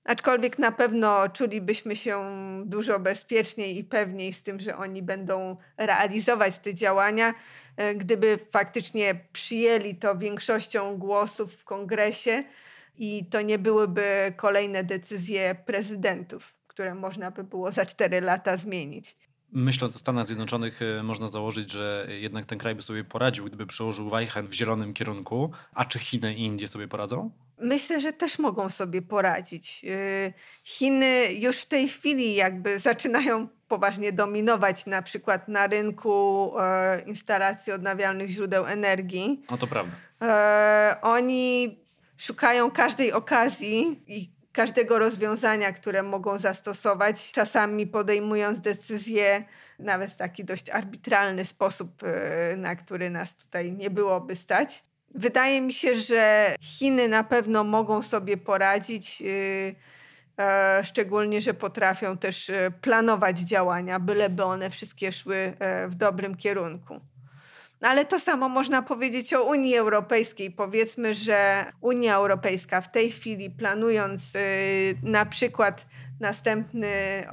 Aczkolwiek 0.03 0.59
na 0.59 0.71
pewno 0.71 1.29
czulibyśmy 1.29 1.95
się 1.95 2.25
dużo 2.65 2.99
bezpieczniej 2.99 3.77
i 3.77 3.83
pewniej 3.83 4.33
z 4.33 4.43
tym, 4.43 4.59
że 4.59 4.77
oni 4.77 5.01
będą 5.01 5.57
realizować 5.77 6.59
te 6.59 6.73
działania, 6.73 7.33
e, 7.77 7.95
gdyby 7.95 8.39
faktycznie 8.51 9.15
przyjęli 9.33 9.95
to 9.95 10.17
większością 10.17 10.97
głosów 10.97 11.53
w 11.53 11.63
kongresie 11.63 12.43
i 12.97 13.25
to 13.25 13.41
nie 13.41 13.59
byłyby 13.59 14.33
kolejne 14.37 14.83
decyzje 14.83 15.55
prezydentów, 15.65 16.53
które 16.67 16.95
można 16.95 17.31
by 17.31 17.43
było 17.43 17.71
za 17.71 17.85
cztery 17.85 18.21
lata 18.21 18.57
zmienić. 18.57 19.17
Myśląc 19.51 19.95
o 19.95 19.99
Stanach 19.99 20.27
Zjednoczonych, 20.27 20.81
e, 20.81 21.03
można 21.03 21.27
założyć, 21.27 21.71
że 21.71 22.07
jednak 22.09 22.45
ten 22.45 22.57
kraj 22.57 22.75
by 22.75 22.81
sobie 22.81 23.03
poradził, 23.03 23.45
gdyby 23.45 23.67
przełożył 23.67 24.09
wajchę 24.09 24.43
w 24.43 24.53
zielonym 24.53 24.93
kierunku. 24.93 25.51
A 25.73 25.85
czy 25.85 25.99
Chiny 25.99 26.33
i 26.33 26.41
Indie 26.41 26.67
sobie 26.67 26.87
poradzą? 26.87 27.31
Myślę, 27.59 28.01
że 28.01 28.13
też 28.13 28.39
mogą 28.39 28.69
sobie 28.69 29.01
poradzić. 29.01 29.85
E, 29.85 30.33
Chiny 30.63 31.27
już 31.39 31.57
w 31.57 31.65
tej 31.65 31.89
chwili 31.89 32.35
jakby 32.35 32.79
zaczynają 32.79 33.47
poważnie 33.67 34.11
dominować 34.11 34.85
na 34.85 35.01
przykład 35.01 35.47
na 35.47 35.67
rynku 35.67 36.51
e, 36.59 37.01
instalacji 37.01 37.73
odnawialnych 37.73 38.29
źródeł 38.29 38.65
energii. 38.65 39.43
No 39.51 39.57
to 39.57 39.67
prawda. 39.67 39.95
Oni 41.01 41.77
szukają 42.17 42.71
każdej 42.71 43.13
okazji 43.13 44.03
i 44.07 44.35
każdego 44.55 44.99
rozwiązania, 44.99 45.73
które 45.73 46.03
mogą 46.03 46.37
zastosować, 46.37 47.31
czasami 47.31 47.87
podejmując 47.87 48.61
decyzje 48.61 49.43
nawet 49.79 50.11
w 50.11 50.15
taki 50.15 50.45
dość 50.45 50.69
arbitralny 50.69 51.45
sposób, 51.45 52.03
e, 52.03 52.55
na 52.57 52.75
który 52.75 53.09
nas 53.09 53.35
tutaj 53.35 53.71
nie 53.71 53.89
byłoby 53.89 54.35
stać. 54.35 54.83
Wydaje 55.15 55.61
mi 55.61 55.73
się, 55.73 55.95
że 55.95 56.55
Chiny 56.61 57.07
na 57.07 57.23
pewno 57.23 57.63
mogą 57.63 58.01
sobie 58.01 58.37
poradzić, 58.37 59.23
e, 60.37 60.43
e, 60.43 60.83
szczególnie, 60.83 61.41
że 61.41 61.53
potrafią 61.53 62.17
też 62.17 62.51
planować 62.81 63.39
działania, 63.39 63.99
byleby 63.99 64.43
one 64.43 64.69
wszystkie 64.69 65.11
szły 65.11 65.53
w 65.87 65.95
dobrym 65.95 66.37
kierunku. 66.37 66.99
No 67.81 67.89
ale 67.89 68.05
to 68.05 68.19
samo 68.19 68.49
można 68.49 68.81
powiedzieć 68.81 69.33
o 69.33 69.43
Unii 69.43 69.75
Europejskiej. 69.75 70.51
Powiedzmy, 70.51 71.15
że 71.15 71.65
Unia 71.81 72.15
Europejska 72.15 72.81
w 72.81 72.91
tej 72.91 73.11
chwili 73.11 73.49
planując 73.49 74.35
y, 74.35 74.39
na 75.03 75.25
przykład 75.25 75.85
następny 76.19 77.23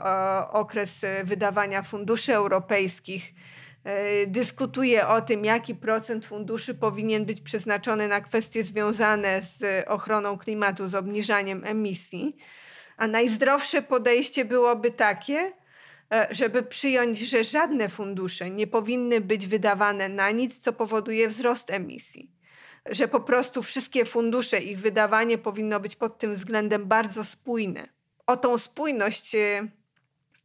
okres 0.51 1.01
wydawania 1.25 1.83
funduszy 1.83 2.35
europejskich, 2.35 3.35
y, 4.23 4.27
dyskutuje 4.27 5.09
o 5.09 5.21
tym, 5.21 5.45
jaki 5.45 5.75
procent 5.75 6.27
funduszy 6.27 6.75
powinien 6.75 7.25
być 7.25 7.41
przeznaczony 7.41 8.09
na 8.09 8.21
kwestie 8.21 8.65
związane 8.65 9.43
z 9.43 9.89
ochroną 9.89 10.39
klimatu, 10.39 10.89
z 10.89 10.95
obniżaniem 10.95 11.65
emisji. 11.65 12.37
A 12.97 13.07
najzdrowsze 13.07 13.83
podejście 13.83 14.45
byłoby 14.45 14.91
takie, 14.91 15.53
żeby 16.31 16.62
przyjąć, 16.62 17.18
że 17.18 17.44
żadne 17.44 17.88
fundusze 17.88 18.51
nie 18.51 18.66
powinny 18.66 19.20
być 19.20 19.46
wydawane 19.46 20.09
na 20.09 20.31
nic, 20.31 20.59
co 20.59 20.72
powoduje 20.72 21.29
wzrost 21.29 21.70
emisji. 21.70 22.31
że 22.90 23.09
po 23.09 23.20
prostu 23.20 23.62
wszystkie 23.62 24.05
fundusze, 24.05 24.59
ich 24.59 24.79
wydawanie 24.79 25.38
powinno 25.38 25.81
być 25.81 25.96
pod 25.96 26.18
tym 26.18 26.35
względem 26.35 26.87
bardzo 26.87 27.25
spójne. 27.25 27.88
O 28.27 28.37
tą 28.37 28.59
spójność 28.59 29.35
y, 29.35 29.68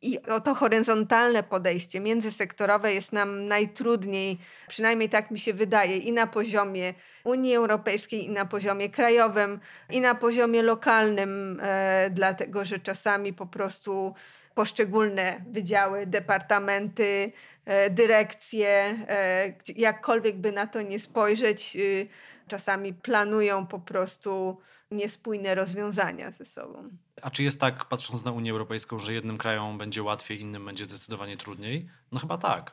i 0.01 0.19
o 0.21 0.41
to 0.41 0.53
horyzontalne 0.53 1.43
podejście 1.43 1.99
międzysektorowe 1.99 2.93
jest 2.93 3.13
nam 3.13 3.47
najtrudniej, 3.47 4.37
przynajmniej 4.67 5.09
tak 5.09 5.31
mi 5.31 5.39
się 5.39 5.53
wydaje, 5.53 5.97
i 5.97 6.11
na 6.11 6.27
poziomie 6.27 6.93
Unii 7.23 7.55
Europejskiej, 7.55 8.25
i 8.25 8.29
na 8.29 8.45
poziomie 8.45 8.89
krajowym, 8.89 9.59
i 9.89 10.01
na 10.01 10.15
poziomie 10.15 10.61
lokalnym, 10.61 11.59
e, 11.63 12.09
dlatego 12.13 12.65
że 12.65 12.79
czasami 12.79 13.33
po 13.33 13.45
prostu 13.45 14.13
poszczególne 14.57 15.41
wydziały, 15.51 16.05
departamenty, 16.05 17.31
e, 17.65 17.89
dyrekcje, 17.89 18.69
e, 19.07 19.53
jakkolwiek 19.75 20.37
by 20.37 20.51
na 20.51 20.67
to 20.67 20.81
nie 20.81 20.99
spojrzeć, 20.99 21.75
y, 21.75 22.07
czasami 22.47 22.93
planują 22.93 23.67
po 23.67 23.79
prostu 23.79 24.57
niespójne 24.91 25.55
rozwiązania 25.55 26.31
ze 26.31 26.45
sobą. 26.45 26.89
A 27.21 27.31
czy 27.31 27.43
jest 27.43 27.59
tak, 27.59 27.85
patrząc 27.85 28.25
na 28.25 28.31
Unię 28.31 28.51
Europejską, 28.51 28.99
że 28.99 29.13
jednym 29.13 29.37
krajom 29.37 29.77
będzie 29.77 30.03
łatwiej, 30.03 30.41
innym 30.41 30.65
będzie 30.65 30.85
zdecydowanie 30.85 31.37
trudniej? 31.37 31.89
No 32.11 32.19
chyba 32.19 32.37
tak. 32.37 32.71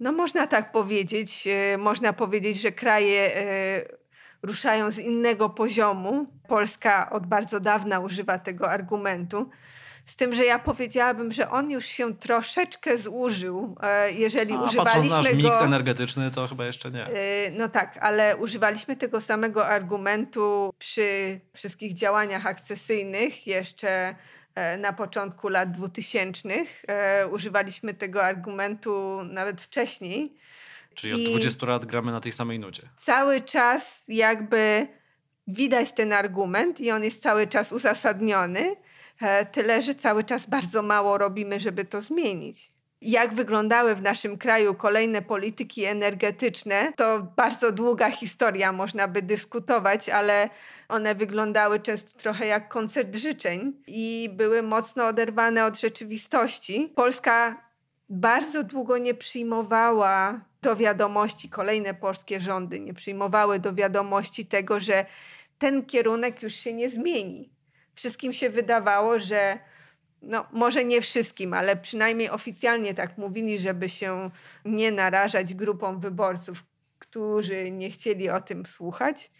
No 0.00 0.12
można 0.12 0.46
tak 0.46 0.72
powiedzieć. 0.72 1.46
E, 1.46 1.78
można 1.78 2.12
powiedzieć, 2.12 2.60
że 2.60 2.72
kraje 2.72 3.30
ruszają 4.42 4.90
z 4.90 4.98
innego 4.98 5.50
poziomu. 5.50 6.26
Polska 6.48 7.10
od 7.10 7.26
bardzo 7.26 7.60
dawna 7.60 8.00
używa 8.00 8.38
tego 8.38 8.70
argumentu. 8.70 9.50
Z 10.06 10.16
tym, 10.16 10.32
że 10.32 10.44
ja 10.44 10.58
powiedziałabym, 10.58 11.32
że 11.32 11.50
on 11.50 11.70
już 11.70 11.84
się 11.84 12.14
troszeczkę 12.16 12.98
zużył, 12.98 13.76
e, 13.82 14.12
jeżeli 14.12 14.54
A, 14.54 14.62
używaliśmy 14.62 14.84
patrząc 14.84 15.10
na 15.10 15.16
nasz 15.16 15.30
go... 15.30 15.36
miks 15.36 15.60
energetyczny, 15.60 16.30
to 16.30 16.48
chyba 16.48 16.66
jeszcze 16.66 16.90
nie. 16.90 17.06
E, 17.06 17.50
no 17.50 17.68
tak, 17.68 17.98
ale 18.00 18.36
używaliśmy 18.36 18.96
tego 18.96 19.20
samego 19.20 19.66
argumentu 19.66 20.74
przy 20.78 21.40
wszystkich 21.54 21.94
działaniach 21.94 22.46
akcesyjnych 22.46 23.46
jeszcze 23.46 24.14
e, 24.54 24.76
na 24.76 24.92
początku 24.92 25.48
lat 25.48 25.72
2000. 25.72 26.48
Używaliśmy 27.30 27.94
tego 27.94 28.24
argumentu 28.24 29.20
nawet 29.24 29.62
wcześniej. 29.62 30.34
Czyli 30.94 31.12
od 31.14 31.20
I 31.20 31.30
20 31.30 31.66
lat 31.66 31.84
gramy 31.84 32.12
na 32.12 32.20
tej 32.20 32.32
samej 32.32 32.58
nucie. 32.58 32.82
Cały 33.02 33.40
czas 33.40 34.02
jakby 34.08 34.86
widać 35.46 35.92
ten 35.92 36.12
argument 36.12 36.80
i 36.80 36.90
on 36.90 37.04
jest 37.04 37.22
cały 37.22 37.46
czas 37.46 37.72
uzasadniony. 37.72 38.76
E, 39.20 39.46
tyle, 39.46 39.82
że 39.82 39.94
cały 39.94 40.24
czas 40.24 40.46
bardzo 40.46 40.82
mało 40.82 41.18
robimy, 41.18 41.60
żeby 41.60 41.84
to 41.84 42.00
zmienić. 42.00 42.74
Jak 43.00 43.34
wyglądały 43.34 43.94
w 43.94 44.02
naszym 44.02 44.38
kraju 44.38 44.74
kolejne 44.74 45.22
polityki 45.22 45.84
energetyczne, 45.84 46.92
to 46.96 47.20
bardzo 47.36 47.72
długa 47.72 48.10
historia, 48.10 48.72
można 48.72 49.08
by 49.08 49.22
dyskutować, 49.22 50.08
ale 50.08 50.50
one 50.88 51.14
wyglądały 51.14 51.80
często 51.80 52.18
trochę 52.18 52.46
jak 52.46 52.68
koncert 52.68 53.16
życzeń 53.16 53.72
i 53.86 54.30
były 54.32 54.62
mocno 54.62 55.06
oderwane 55.06 55.64
od 55.64 55.80
rzeczywistości. 55.80 56.92
Polska 56.94 57.64
bardzo 58.08 58.62
długo 58.62 58.98
nie 58.98 59.14
przyjmowała 59.14 60.40
do 60.62 60.76
wiadomości, 60.76 61.48
kolejne 61.48 61.94
polskie 61.94 62.40
rządy 62.40 62.80
nie 62.80 62.94
przyjmowały 62.94 63.58
do 63.58 63.74
wiadomości 63.74 64.46
tego, 64.46 64.80
że 64.80 65.06
ten 65.58 65.86
kierunek 65.86 66.42
już 66.42 66.54
się 66.54 66.74
nie 66.74 66.90
zmieni 66.90 67.53
wszystkim 67.94 68.32
się 68.32 68.50
wydawało, 68.50 69.18
że 69.18 69.58
no, 70.22 70.46
może 70.52 70.84
nie 70.84 71.00
wszystkim, 71.00 71.54
ale 71.54 71.76
przynajmniej 71.76 72.30
oficjalnie 72.30 72.94
tak 72.94 73.18
mówili, 73.18 73.58
żeby 73.58 73.88
się 73.88 74.30
nie 74.64 74.92
narażać 74.92 75.54
grupom 75.54 76.00
wyborców, 76.00 76.64
którzy 76.98 77.70
nie 77.70 77.90
chcieli 77.90 78.30
o 78.30 78.40
tym 78.40 78.66
słuchać, 78.66 79.30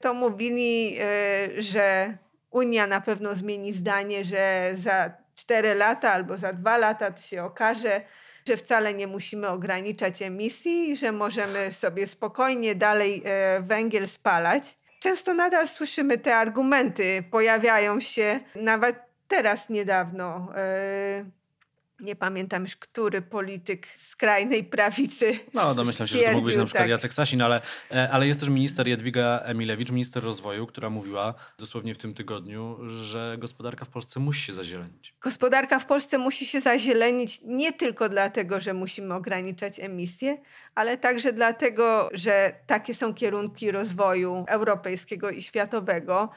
to 0.00 0.14
mówili, 0.14 0.96
e, 1.00 1.62
że 1.62 2.18
Unia 2.50 2.86
na 2.86 3.00
pewno 3.00 3.34
zmieni 3.34 3.74
zdanie, 3.74 4.24
że 4.24 4.72
za 4.74 5.10
4 5.34 5.74
lata 5.74 6.12
albo 6.12 6.38
za 6.38 6.52
2 6.52 6.76
lata 6.76 7.10
to 7.10 7.22
się 7.22 7.44
okaże, 7.44 8.00
że 8.48 8.56
wcale 8.56 8.94
nie 8.94 9.06
musimy 9.06 9.48
ograniczać 9.48 10.22
emisji, 10.22 10.96
że 10.96 11.12
możemy 11.12 11.72
sobie 11.72 12.06
spokojnie 12.06 12.74
dalej 12.74 13.22
e, 13.24 13.60
węgiel 13.60 14.08
spalać. 14.08 14.77
Często 15.00 15.34
nadal 15.34 15.68
słyszymy 15.68 16.18
te 16.18 16.36
argumenty, 16.36 17.24
pojawiają 17.30 18.00
się 18.00 18.40
nawet 18.54 18.96
teraz 19.28 19.68
niedawno. 19.68 20.48
Yy, 21.16 21.37
nie 22.00 22.16
pamiętam 22.16 22.62
już, 22.62 22.76
który 22.76 23.22
polityk 23.22 23.86
skrajnej 23.86 24.64
prawicy. 24.64 25.38
No, 25.54 25.74
domyślam 25.74 26.08
się, 26.08 26.18
że 26.18 26.24
to 26.24 26.32
mógł 26.32 26.46
być 26.46 26.56
na 26.56 26.64
przykład 26.64 26.82
tak. 26.82 26.90
Jacek 26.90 27.14
Sasin, 27.14 27.42
ale, 27.42 27.60
e, 27.90 28.10
ale 28.10 28.26
jest 28.26 28.40
też 28.40 28.48
minister 28.48 28.88
Jadwiga 28.88 29.40
Emilewicz, 29.44 29.90
minister 29.90 30.24
rozwoju, 30.24 30.66
która 30.66 30.90
mówiła 30.90 31.34
dosłownie 31.58 31.94
w 31.94 31.98
tym 31.98 32.14
tygodniu, 32.14 32.78
że 32.88 33.36
gospodarka 33.38 33.84
w 33.84 33.88
Polsce 33.88 34.20
musi 34.20 34.46
się 34.46 34.52
zazielenić. 34.52 35.14
Gospodarka 35.20 35.78
w 35.78 35.86
Polsce 35.86 36.18
musi 36.18 36.46
się 36.46 36.60
zazielenić 36.60 37.40
nie 37.44 37.72
tylko 37.72 38.08
dlatego, 38.08 38.60
że 38.60 38.74
musimy 38.74 39.14
ograniczać 39.14 39.80
emisje, 39.80 40.38
ale 40.74 40.98
także 40.98 41.32
dlatego, 41.32 42.08
że 42.12 42.54
takie 42.66 42.94
są 42.94 43.14
kierunki 43.14 43.70
rozwoju 43.70 44.44
europejskiego 44.48 45.30
i 45.30 45.42
światowego 45.42 46.28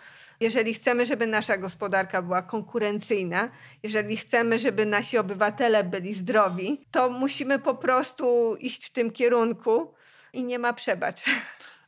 jeżeli 0.42 0.74
chcemy, 0.74 1.06
żeby 1.06 1.28
nasza 1.28 1.58
gospodarka 1.58 2.22
była 2.22 2.42
konkurencyjna, 2.42 3.50
jeżeli 3.84 4.18
chcemy, 4.18 4.60
żeby 4.60 4.86
nasi 4.86 5.18
obywatele 5.18 5.51
byli 5.84 6.14
zdrowi, 6.14 6.86
to 6.92 7.10
musimy 7.10 7.60
po 7.60 7.76
prostu 7.76 8.56
iść 8.60 8.86
w 8.86 8.90
tym 8.90 9.12
kierunku 9.12 9.94
i 10.34 10.44
nie 10.44 10.60
ma 10.60 10.74
przebacz. 10.74 11.24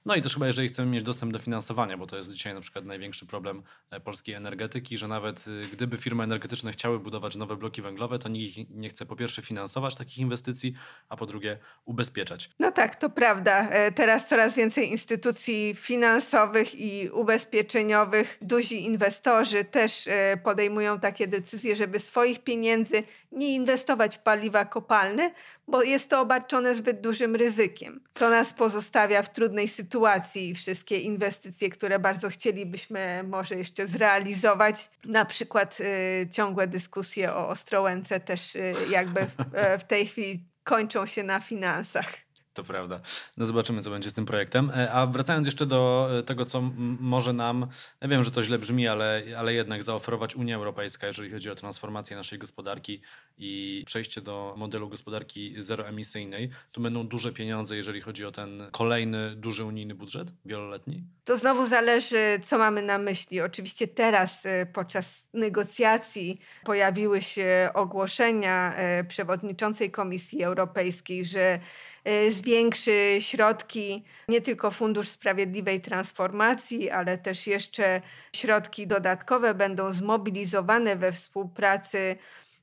No 0.06 0.16
i 0.16 0.22
też 0.22 0.34
chyba, 0.34 0.48
jeżeli 0.48 0.70
chcemy 0.70 0.92
mieć 0.92 1.04
dostęp 1.04 1.34
do 1.34 1.40
finansowania, 1.40 1.98
bo 1.98 2.08
to 2.08 2.18
jest 2.18 2.32
dzisiaj 2.32 2.54
na 2.54 2.62
przykład 2.62 2.86
największy 2.86 3.26
problem 3.26 3.64
e, 3.92 4.00
polskiej 4.00 4.36
energetyki, 4.36 4.98
że 4.98 5.08
nawet 5.08 5.48
y, 5.48 5.68
gdyby 5.74 5.98
firmy 5.98 6.24
energetyczne 6.24 6.72
chciały 6.72 7.00
budować 7.00 7.36
nowe 7.36 7.56
bloki 7.56 7.82
węglowe, 7.82 8.20
to 8.20 8.30
nikt 8.30 8.70
nie 8.70 8.90
chce 8.90 9.06
po 9.06 9.16
pierwsze 9.16 9.42
finansować 9.42 9.96
takich 9.96 10.18
inwestycji, 10.18 10.74
a 11.10 11.18
po 11.18 11.26
drugie 11.26 11.58
ubezpieczać. 11.86 12.50
No 12.60 12.72
tak, 12.72 12.96
to 12.96 13.10
prawda. 13.10 13.70
E, 13.70 13.92
teraz 13.92 14.28
coraz 14.28 14.56
więcej 14.56 14.92
instytucji 14.92 15.74
finansowych 15.76 16.76
i 16.76 17.10
ubezpieczeniowych, 17.10 18.38
duzi 18.42 18.86
inwestorzy 18.86 19.66
też 19.66 20.08
e, 20.08 20.38
podejmują 20.44 21.00
takie 21.00 21.28
decyzje, 21.28 21.76
żeby 21.76 22.00
swoich 22.00 22.44
pieniędzy 22.44 23.04
nie 23.32 23.56
inwestować 23.56 24.18
w 24.18 24.20
paliwa 24.20 24.66
kopalne, 24.66 25.32
bo 25.68 25.84
jest 25.84 26.10
to 26.10 26.22
obarczone 26.22 26.76
zbyt 26.76 27.02
dużym 27.02 27.36
ryzykiem. 27.36 28.00
To 28.14 28.30
nas 28.30 28.54
pozostawia 28.54 29.22
w 29.22 29.34
trudnej 29.34 29.68
sytuacji 29.68 29.93
sytuacji 29.94 30.56
wszystkie 30.56 31.00
inwestycje, 31.00 31.70
które 31.70 32.00
bardzo 32.00 32.30
chcielibyśmy 32.30 33.24
może 33.28 33.56
jeszcze 33.56 33.88
zrealizować. 33.88 34.90
Na 35.06 35.26
przykład 35.26 35.78
y, 35.80 36.28
ciągłe 36.32 36.68
dyskusje 36.68 37.34
o 37.34 37.50
Ostrołęce 37.50 38.20
też 38.20 38.56
y, 38.56 38.74
jakby 38.90 39.26
w, 39.26 39.36
e, 39.54 39.80
w 39.80 39.84
tej 39.84 40.08
chwili 40.08 40.46
kończą 40.64 41.06
się 41.06 41.24
na 41.24 41.40
finansach. 41.40 42.23
To 42.54 42.64
prawda. 42.64 43.00
No 43.38 43.46
zobaczymy, 43.46 43.82
co 43.82 43.90
będzie 43.90 44.10
z 44.10 44.14
tym 44.14 44.26
projektem. 44.26 44.72
E, 44.76 44.92
a 44.92 45.08
wracając 45.08 45.48
jeszcze 45.48 45.66
do 45.66 46.10
e, 46.20 46.24
tego, 46.24 46.46
co 46.46 46.62
może 47.00 47.34
nam, 47.34 47.68
ja 48.02 48.08
wiem, 48.08 48.24
że 48.24 48.32
to 48.32 48.44
źle 48.44 48.60
brzmi, 48.60 48.88
ale, 48.88 49.24
ale 49.38 49.54
jednak 49.54 49.84
zaoferować 49.84 50.36
Unia 50.36 50.56
Europejska, 50.56 51.08
jeżeli 51.08 51.32
chodzi 51.32 51.50
o 51.50 51.56
transformację 51.56 52.18
naszej 52.18 52.40
gospodarki 52.40 53.02
i 53.38 53.84
przejście 53.86 54.22
do 54.22 54.54
modelu 54.58 54.90
gospodarki 54.90 55.56
zeroemisyjnej, 55.58 56.50
tu 56.72 56.82
będą 56.82 57.08
duże 57.08 57.32
pieniądze, 57.32 57.76
jeżeli 57.76 58.02
chodzi 58.02 58.26
o 58.26 58.32
ten 58.32 58.64
kolejny 58.72 59.36
duży 59.36 59.66
unijny 59.66 59.96
budżet 59.96 60.28
wieloletni? 60.46 61.04
To 61.26 61.38
znowu 61.38 61.68
zależy, 61.68 62.40
co 62.46 62.58
mamy 62.58 62.82
na 62.82 62.98
myśli. 62.98 63.42
Oczywiście 63.42 63.88
teraz 63.88 64.46
e, 64.46 64.66
podczas 64.66 65.24
negocjacji 65.34 66.40
pojawiły 66.64 67.22
się 67.22 67.70
ogłoszenia 67.74 68.76
przewodniczącej 69.08 69.92
Komisji 69.92 70.44
Europejskiej, 70.44 71.26
że 71.26 71.60
Y, 72.08 72.32
zwiększy 72.44 73.18
środki, 73.20 74.04
nie 74.28 74.42
tylko 74.42 74.72
Fundusz 74.72 75.10
Sprawiedliwej 75.10 75.82
Transformacji, 75.82 76.90
ale 76.90 77.18
też 77.18 77.48
jeszcze 77.48 78.02
środki 78.36 78.88
dodatkowe 78.88 79.54
będą 79.54 79.94
zmobilizowane 79.94 80.96
we 80.96 81.12
współpracy 81.12 82.16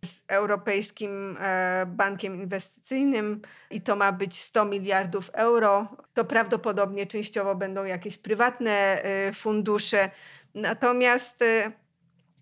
z 0.04 0.20
Europejskim 0.28 1.36
e, 1.40 1.86
Bankiem 1.86 2.34
Inwestycyjnym 2.34 3.42
i 3.70 3.80
to 3.80 3.96
ma 3.96 4.12
być 4.12 4.40
100 4.40 4.64
miliardów 4.64 5.30
euro. 5.32 5.86
To 6.14 6.24
prawdopodobnie 6.24 7.06
częściowo 7.06 7.54
będą 7.54 7.84
jakieś 7.84 8.18
prywatne 8.18 9.02
e, 9.02 9.32
fundusze. 9.32 10.10
Natomiast 10.54 11.42
e, 11.42 11.72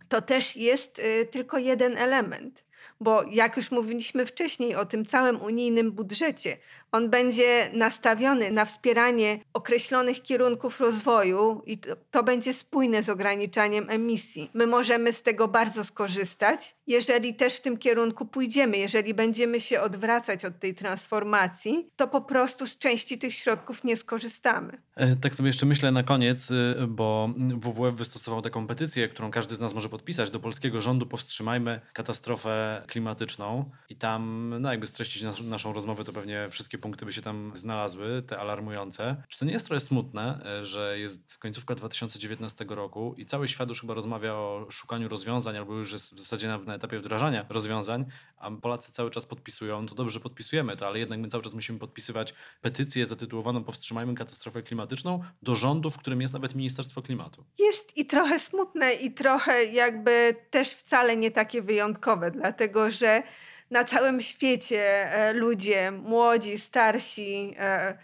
to 0.08 0.22
też 0.22 0.56
jest 0.56 1.00
tylko 1.30 1.58
jeden 1.58 1.98
element 1.98 2.64
bo 3.00 3.22
jak 3.30 3.56
już 3.56 3.70
mówiliśmy 3.70 4.26
wcześniej 4.26 4.74
o 4.74 4.84
tym 4.84 5.04
całym 5.04 5.42
unijnym 5.42 5.92
budżecie, 5.92 6.56
on 6.92 7.10
będzie 7.10 7.70
nastawiony 7.72 8.50
na 8.50 8.64
wspieranie 8.64 9.38
określonych 9.52 10.22
kierunków 10.22 10.80
rozwoju 10.80 11.62
i 11.66 11.78
to, 11.78 11.96
to, 12.10 12.22
będzie 12.22 12.54
spójne 12.54 13.02
z 13.02 13.08
ograniczaniem 13.08 13.90
emisji. 13.90 14.50
My 14.54 14.66
możemy 14.66 15.12
z 15.12 15.22
tego 15.22 15.48
bardzo 15.48 15.84
skorzystać, 15.84 16.76
jeżeli 16.86 17.34
też 17.34 17.54
w 17.54 17.60
tym 17.60 17.76
kierunku 17.76 18.26
pójdziemy, 18.26 18.78
jeżeli 18.78 19.14
będziemy 19.14 19.60
się 19.60 19.80
odwracać 19.80 20.44
od 20.44 20.58
tej 20.58 20.74
transformacji, 20.74 21.90
to 21.96 22.08
po 22.08 22.20
prostu 22.20 22.66
z 22.66 22.78
części 22.78 23.18
tych 23.18 23.34
środków 23.34 23.84
nie 23.84 23.96
skorzystamy. 23.96 24.78
E, 24.96 25.16
tak 25.16 25.34
sobie 25.34 25.46
jeszcze 25.46 25.66
myślę 25.66 25.92
na 25.92 26.02
koniec, 26.02 26.50
y, 26.50 26.74
bo 26.88 27.30
WWF 27.56 27.96
wystosował 27.96 28.42
taką 28.42 28.66
petycję, 28.66 29.08
którą 29.08 29.30
każdy 29.30 29.54
z 29.54 29.60
nas 29.60 29.74
może 29.74 29.88
podpisać 29.88 30.30
do 30.30 30.40
polskiego 30.40 30.80
rządu 30.80 31.06
Powstrzymajmy 31.06 31.80
katastrofę 31.92 32.82
klimatyczną 32.88 33.70
i 33.88 33.96
tam, 33.96 34.54
no 34.60 34.70
jakby 34.70 34.86
streścić 34.86 35.22
nas, 35.22 35.40
naszą 35.40 35.72
rozmowę, 35.72 36.04
to 36.04 36.12
pewnie 36.12 36.48
wszystkie 36.50 36.78
punkty 36.78 37.06
by 37.06 37.12
się 37.12 37.22
tam 37.22 37.52
znalazły, 37.54 38.22
te 38.22 38.38
alarmujące. 38.38 39.22
Czy 39.28 39.38
to 39.38 39.44
nie 39.44 39.52
jest 39.52 39.66
trochę 39.66 39.80
smutne, 39.80 40.40
e, 40.60 40.64
że 40.64 40.98
jest 40.98 41.38
końcówka 41.38 41.74
2019 41.74 42.64
roku 42.68 43.14
i 43.16 43.26
cały 43.26 43.48
świat 43.48 43.68
już 43.68 43.80
chyba 43.80 43.94
rozmawia 43.94 44.34
o 44.34 44.66
szukaniu 44.70 45.08
rozwiązań, 45.08 45.56
albo 45.56 45.74
już 45.74 45.92
jest 45.92 46.14
w 46.14 46.18
zasadzie 46.18 46.48
na, 46.48 46.58
na 46.58 46.74
etapie 46.74 46.98
wdrażania 46.98 47.46
rozwiązań, 47.48 48.04
a 48.38 48.50
Polacy 48.50 48.92
cały 48.92 49.10
czas 49.10 49.26
podpisują, 49.26 49.86
to 49.86 49.94
dobrze 49.94 50.20
podpisujemy 50.20 50.76
to, 50.76 50.86
ale 50.86 50.98
jednak 50.98 51.20
my 51.20 51.28
cały 51.28 51.44
czas 51.44 51.54
musimy 51.54 51.78
podpisywać 51.78 52.34
petycję 52.60 53.06
zatytułowaną 53.06 53.64
Powstrzymajmy 53.64 54.14
katastrofę 54.14 54.62
klimatyczną 54.62 55.22
do 55.42 55.54
rządu, 55.54 55.90
w 55.90 55.98
którym 55.98 56.20
jest 56.20 56.34
nawet 56.34 56.54
Ministerstwo 56.54 57.02
Klimatu. 57.02 57.44
Jest 57.58 57.96
i 57.96 58.06
trochę 58.06 58.40
smutne 58.40 58.92
i 58.94 59.12
trochę 59.12 59.64
jakby 59.64 60.36
też 60.50 60.70
wcale 60.70 61.16
nie 61.16 61.30
takie 61.30 61.62
wyjątkowe, 61.62 62.30
dlatego 62.30 62.77
że 62.90 63.22
na 63.70 63.84
całym 63.84 64.20
świecie 64.20 65.12
e, 65.12 65.32
ludzie, 65.32 65.90
młodzi, 65.90 66.58
starsi, 66.58 67.54
e, 67.58 67.98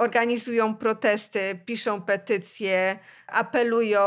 organizują 0.00 0.74
protesty, 0.74 1.58
piszą 1.66 2.02
petycje, 2.02 2.98
apelują, 3.26 4.00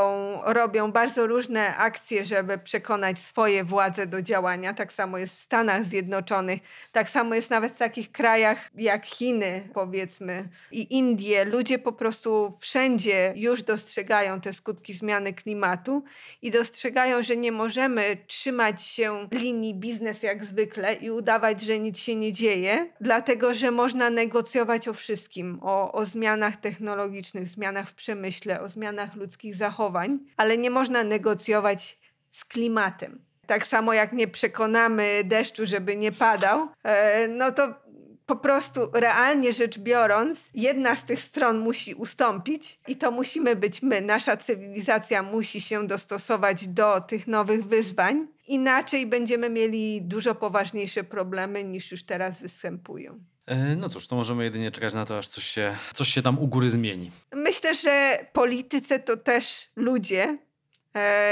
robią 0.44 0.92
bardzo 0.92 1.28
różne 1.28 1.78
akcje, 1.78 2.26
żeby 2.26 2.58
przekonać 2.58 3.20
swoje 3.20 3.64
władze 3.64 4.08
do 4.08 4.22
działania. 4.22 4.74
Tak 4.74 4.94
samo 4.94 5.18
jest 5.18 5.36
w 5.36 5.40
Stanach 5.40 5.86
Zjednoczonych, 5.86 6.60
tak 6.92 7.10
samo 7.10 7.36
jest 7.36 7.50
nawet 7.50 7.74
w 7.74 7.78
takich 7.78 8.12
krajach 8.12 8.70
jak 8.76 9.06
Chiny, 9.06 9.70
powiedzmy, 9.74 10.50
i 10.72 10.98
Indie. 10.98 11.46
Ludzie 11.46 11.80
po 11.80 11.92
prostu 11.92 12.54
wszędzie 12.60 13.34
już 13.36 13.64
dostrzegają 13.64 14.42
te 14.42 14.54
skutki 14.54 14.94
zmiany 14.94 15.34
klimatu 15.34 16.04
i 16.42 16.52
dostrzegają, 16.52 17.24
że 17.24 17.36
nie 17.36 17.52
możemy 17.52 18.18
trzymać 18.28 18.84
się 18.84 19.28
linii 19.32 19.76
biznes 19.76 20.24
jak 20.24 20.46
zwykle 20.46 20.94
i 20.94 21.12
udawać, 21.12 21.62
że 21.62 21.80
nic 21.80 21.98
się 21.98 22.16
nie 22.16 22.34
dzieje, 22.34 22.90
dlatego 23.02 23.54
że 23.54 23.72
można 23.72 24.10
negocjować 24.10 24.88
o 24.88 24.94
wszystkim, 24.94 25.60
o, 25.62 25.83
o 25.92 26.06
zmianach 26.06 26.56
technologicznych, 26.56 27.48
zmianach 27.48 27.90
w 27.90 27.94
przemyśle, 27.94 28.62
o 28.62 28.70
zmianach 28.70 29.16
ludzkich 29.16 29.56
zachowań, 29.56 30.20
ale 30.38 30.58
nie 30.58 30.70
można 30.70 31.04
negocjować 31.04 32.00
z 32.32 32.46
klimatem. 32.46 33.22
Tak 33.48 33.68
samo 33.68 33.94
jak 33.94 34.14
nie 34.14 34.28
przekonamy 34.28 35.22
deszczu, 35.26 35.66
żeby 35.66 35.96
nie 35.96 36.12
padał, 36.12 36.68
e, 36.84 37.28
no 37.28 37.52
to 37.52 37.84
po 38.26 38.36
prostu 38.36 38.92
realnie 38.94 39.54
rzecz 39.54 39.80
biorąc, 39.80 40.40
jedna 40.54 40.96
z 40.96 41.06
tych 41.06 41.20
stron 41.20 41.58
musi 41.58 41.94
ustąpić 41.94 42.80
i 42.88 42.96
to 42.96 43.12
musimy 43.12 43.56
być 43.56 43.82
my. 43.82 44.02
Nasza 44.02 44.38
cywilizacja 44.38 45.24
musi 45.24 45.62
się 45.62 45.88
dostosować 45.88 46.68
do 46.68 47.02
tych 47.02 47.28
nowych 47.28 47.66
wyzwań. 47.66 48.28
Inaczej 48.48 49.06
będziemy 49.06 49.50
mieli 49.50 50.02
dużo 50.02 50.36
poważniejsze 50.36 51.04
problemy 51.04 51.64
niż 51.64 51.92
już 51.92 52.04
teraz 52.04 52.42
występują. 52.42 53.20
E, 53.46 53.76
no 53.76 53.90
cóż, 53.90 54.08
to 54.08 54.16
możemy 54.16 54.44
jedynie 54.44 54.72
czekać 54.72 54.94
na 54.94 55.06
to, 55.06 55.18
aż 55.18 55.28
coś 55.28 55.44
się, 55.44 55.76
coś 55.94 56.08
się 56.08 56.22
tam 56.22 56.40
u 56.40 56.48
góry 56.48 56.70
zmieni. 56.70 57.12
Myślę, 57.34 57.76
że 57.76 58.26
politycy 58.34 59.00
to 59.00 59.18
też 59.18 59.70
ludzie. 59.76 60.38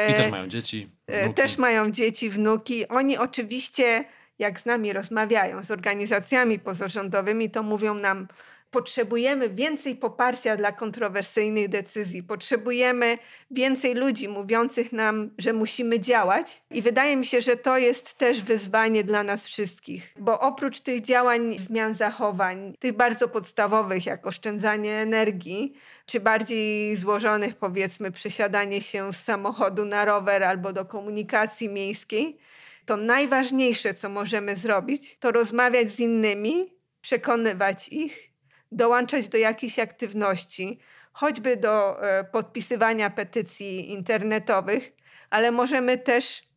I 0.09 0.13
też 0.13 0.31
mają 0.31 0.47
dzieci. 0.47 0.89
E, 1.07 1.23
wnuki. 1.23 1.35
Też 1.35 1.57
mają 1.57 1.91
dzieci, 1.91 2.29
wnuki. 2.29 2.87
Oni 2.87 3.17
oczywiście, 3.17 4.05
jak 4.39 4.61
z 4.61 4.65
nami 4.65 4.93
rozmawiają, 4.93 5.63
z 5.63 5.71
organizacjami 5.71 6.59
pozarządowymi, 6.59 7.51
to 7.51 7.63
mówią 7.63 7.93
nam, 7.93 8.27
potrzebujemy 8.71 9.49
więcej 9.49 9.95
poparcia 9.95 10.57
dla 10.57 10.71
kontrowersyjnych 10.71 11.69
decyzji, 11.69 12.23
potrzebujemy 12.23 13.17
więcej 13.51 13.93
ludzi 13.93 14.27
mówiących 14.27 14.91
nam, 14.91 15.29
że 15.37 15.53
musimy 15.53 15.99
działać. 15.99 16.63
I 16.71 16.81
wydaje 16.81 17.17
mi 17.17 17.25
się, 17.25 17.41
że 17.41 17.57
to 17.57 17.77
jest 17.77 18.13
też 18.13 18.41
wyzwanie 18.41 19.03
dla 19.03 19.23
nas 19.23 19.45
wszystkich, 19.45 20.13
bo 20.19 20.39
oprócz 20.39 20.79
tych 20.79 21.01
działań 21.01 21.59
zmian 21.59 21.95
zachowań, 21.95 22.73
tych 22.79 22.93
bardzo 22.93 23.27
podstawowych, 23.27 24.05
jak 24.05 24.27
oszczędzanie 24.27 24.93
energii, 24.93 25.73
czy 26.05 26.19
bardziej 26.19 26.95
złożonych, 26.95 27.55
powiedzmy, 27.55 28.11
przesiadanie 28.11 28.81
się 28.81 29.13
z 29.13 29.23
samochodu 29.23 29.85
na 29.85 30.05
rower 30.05 30.43
albo 30.43 30.73
do 30.73 30.85
komunikacji 30.85 31.69
miejskiej, 31.69 32.37
to 32.85 32.97
najważniejsze, 32.97 33.93
co 33.93 34.09
możemy 34.09 34.55
zrobić, 34.55 35.17
to 35.19 35.31
rozmawiać 35.31 35.91
z 35.91 35.99
innymi, 35.99 36.73
przekonywać 37.01 37.89
ich 37.89 38.30
dołączać 38.71 39.29
do 39.29 39.37
jakichś 39.37 39.79
aktywności, 39.79 40.79
choćby 41.13 41.57
do 41.57 42.03
e, 42.03 42.23
podpisywania 42.23 43.09
petycji 43.09 43.91
internetowych, 43.91 44.91
ale 45.29 45.51
możemy 45.51 45.97
też 45.97 46.51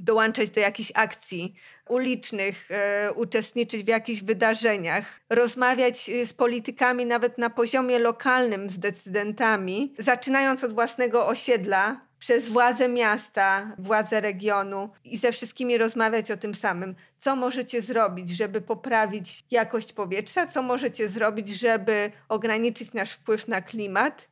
dołączać 0.00 0.50
do 0.50 0.60
jakichś 0.60 0.92
akcji 0.94 1.54
ulicznych, 1.88 2.70
e, 2.70 3.12
uczestniczyć 3.12 3.84
w 3.84 3.88
jakichś 3.88 4.22
wydarzeniach, 4.22 5.20
rozmawiać 5.30 6.10
e, 6.10 6.26
z 6.26 6.32
politykami 6.32 7.06
nawet 7.06 7.38
na 7.38 7.50
poziomie 7.50 7.98
lokalnym, 7.98 8.70
z 8.70 8.78
decydentami, 8.78 9.94
zaczynając 9.98 10.64
od 10.64 10.72
własnego 10.72 11.26
osiedla, 11.26 12.09
przez 12.20 12.48
władze 12.48 12.88
miasta, 12.88 13.76
władze 13.78 14.20
regionu 14.20 14.90
i 15.04 15.18
ze 15.18 15.32
wszystkimi 15.32 15.78
rozmawiać 15.78 16.30
o 16.30 16.36
tym 16.36 16.54
samym. 16.54 16.94
Co 17.20 17.36
możecie 17.36 17.82
zrobić, 17.82 18.30
żeby 18.30 18.60
poprawić 18.60 19.44
jakość 19.50 19.92
powietrza? 19.92 20.46
Co 20.46 20.62
możecie 20.62 21.08
zrobić, 21.08 21.48
żeby 21.48 22.12
ograniczyć 22.28 22.92
nasz 22.92 23.12
wpływ 23.12 23.48
na 23.48 23.62
klimat? 23.62 24.28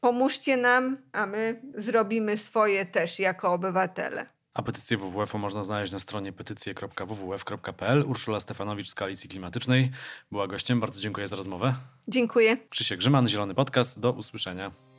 Pomóżcie 0.00 0.56
nam, 0.56 0.98
a 1.12 1.26
my 1.26 1.60
zrobimy 1.74 2.36
swoje 2.36 2.86
też 2.86 3.18
jako 3.18 3.52
obywatele. 3.52 4.26
A 4.54 4.62
petycję 4.62 4.96
WWF-u 4.96 5.38
można 5.38 5.62
znaleźć 5.62 5.92
na 5.92 5.98
stronie 5.98 6.32
petycje.wwf.pl. 6.32 8.04
Urszula 8.06 8.40
Stefanowicz 8.40 8.88
z 8.88 8.94
Koalicji 8.94 9.28
Klimatycznej 9.28 9.90
była 10.30 10.46
gościem. 10.46 10.80
Bardzo 10.80 11.00
dziękuję 11.00 11.28
za 11.28 11.36
rozmowę. 11.36 11.74
Dziękuję. 12.08 12.56
Krzysiek 12.70 12.98
Grzyman, 12.98 13.28
Zielony 13.28 13.54
Podcast. 13.54 14.00
Do 14.00 14.12
usłyszenia. 14.12 14.91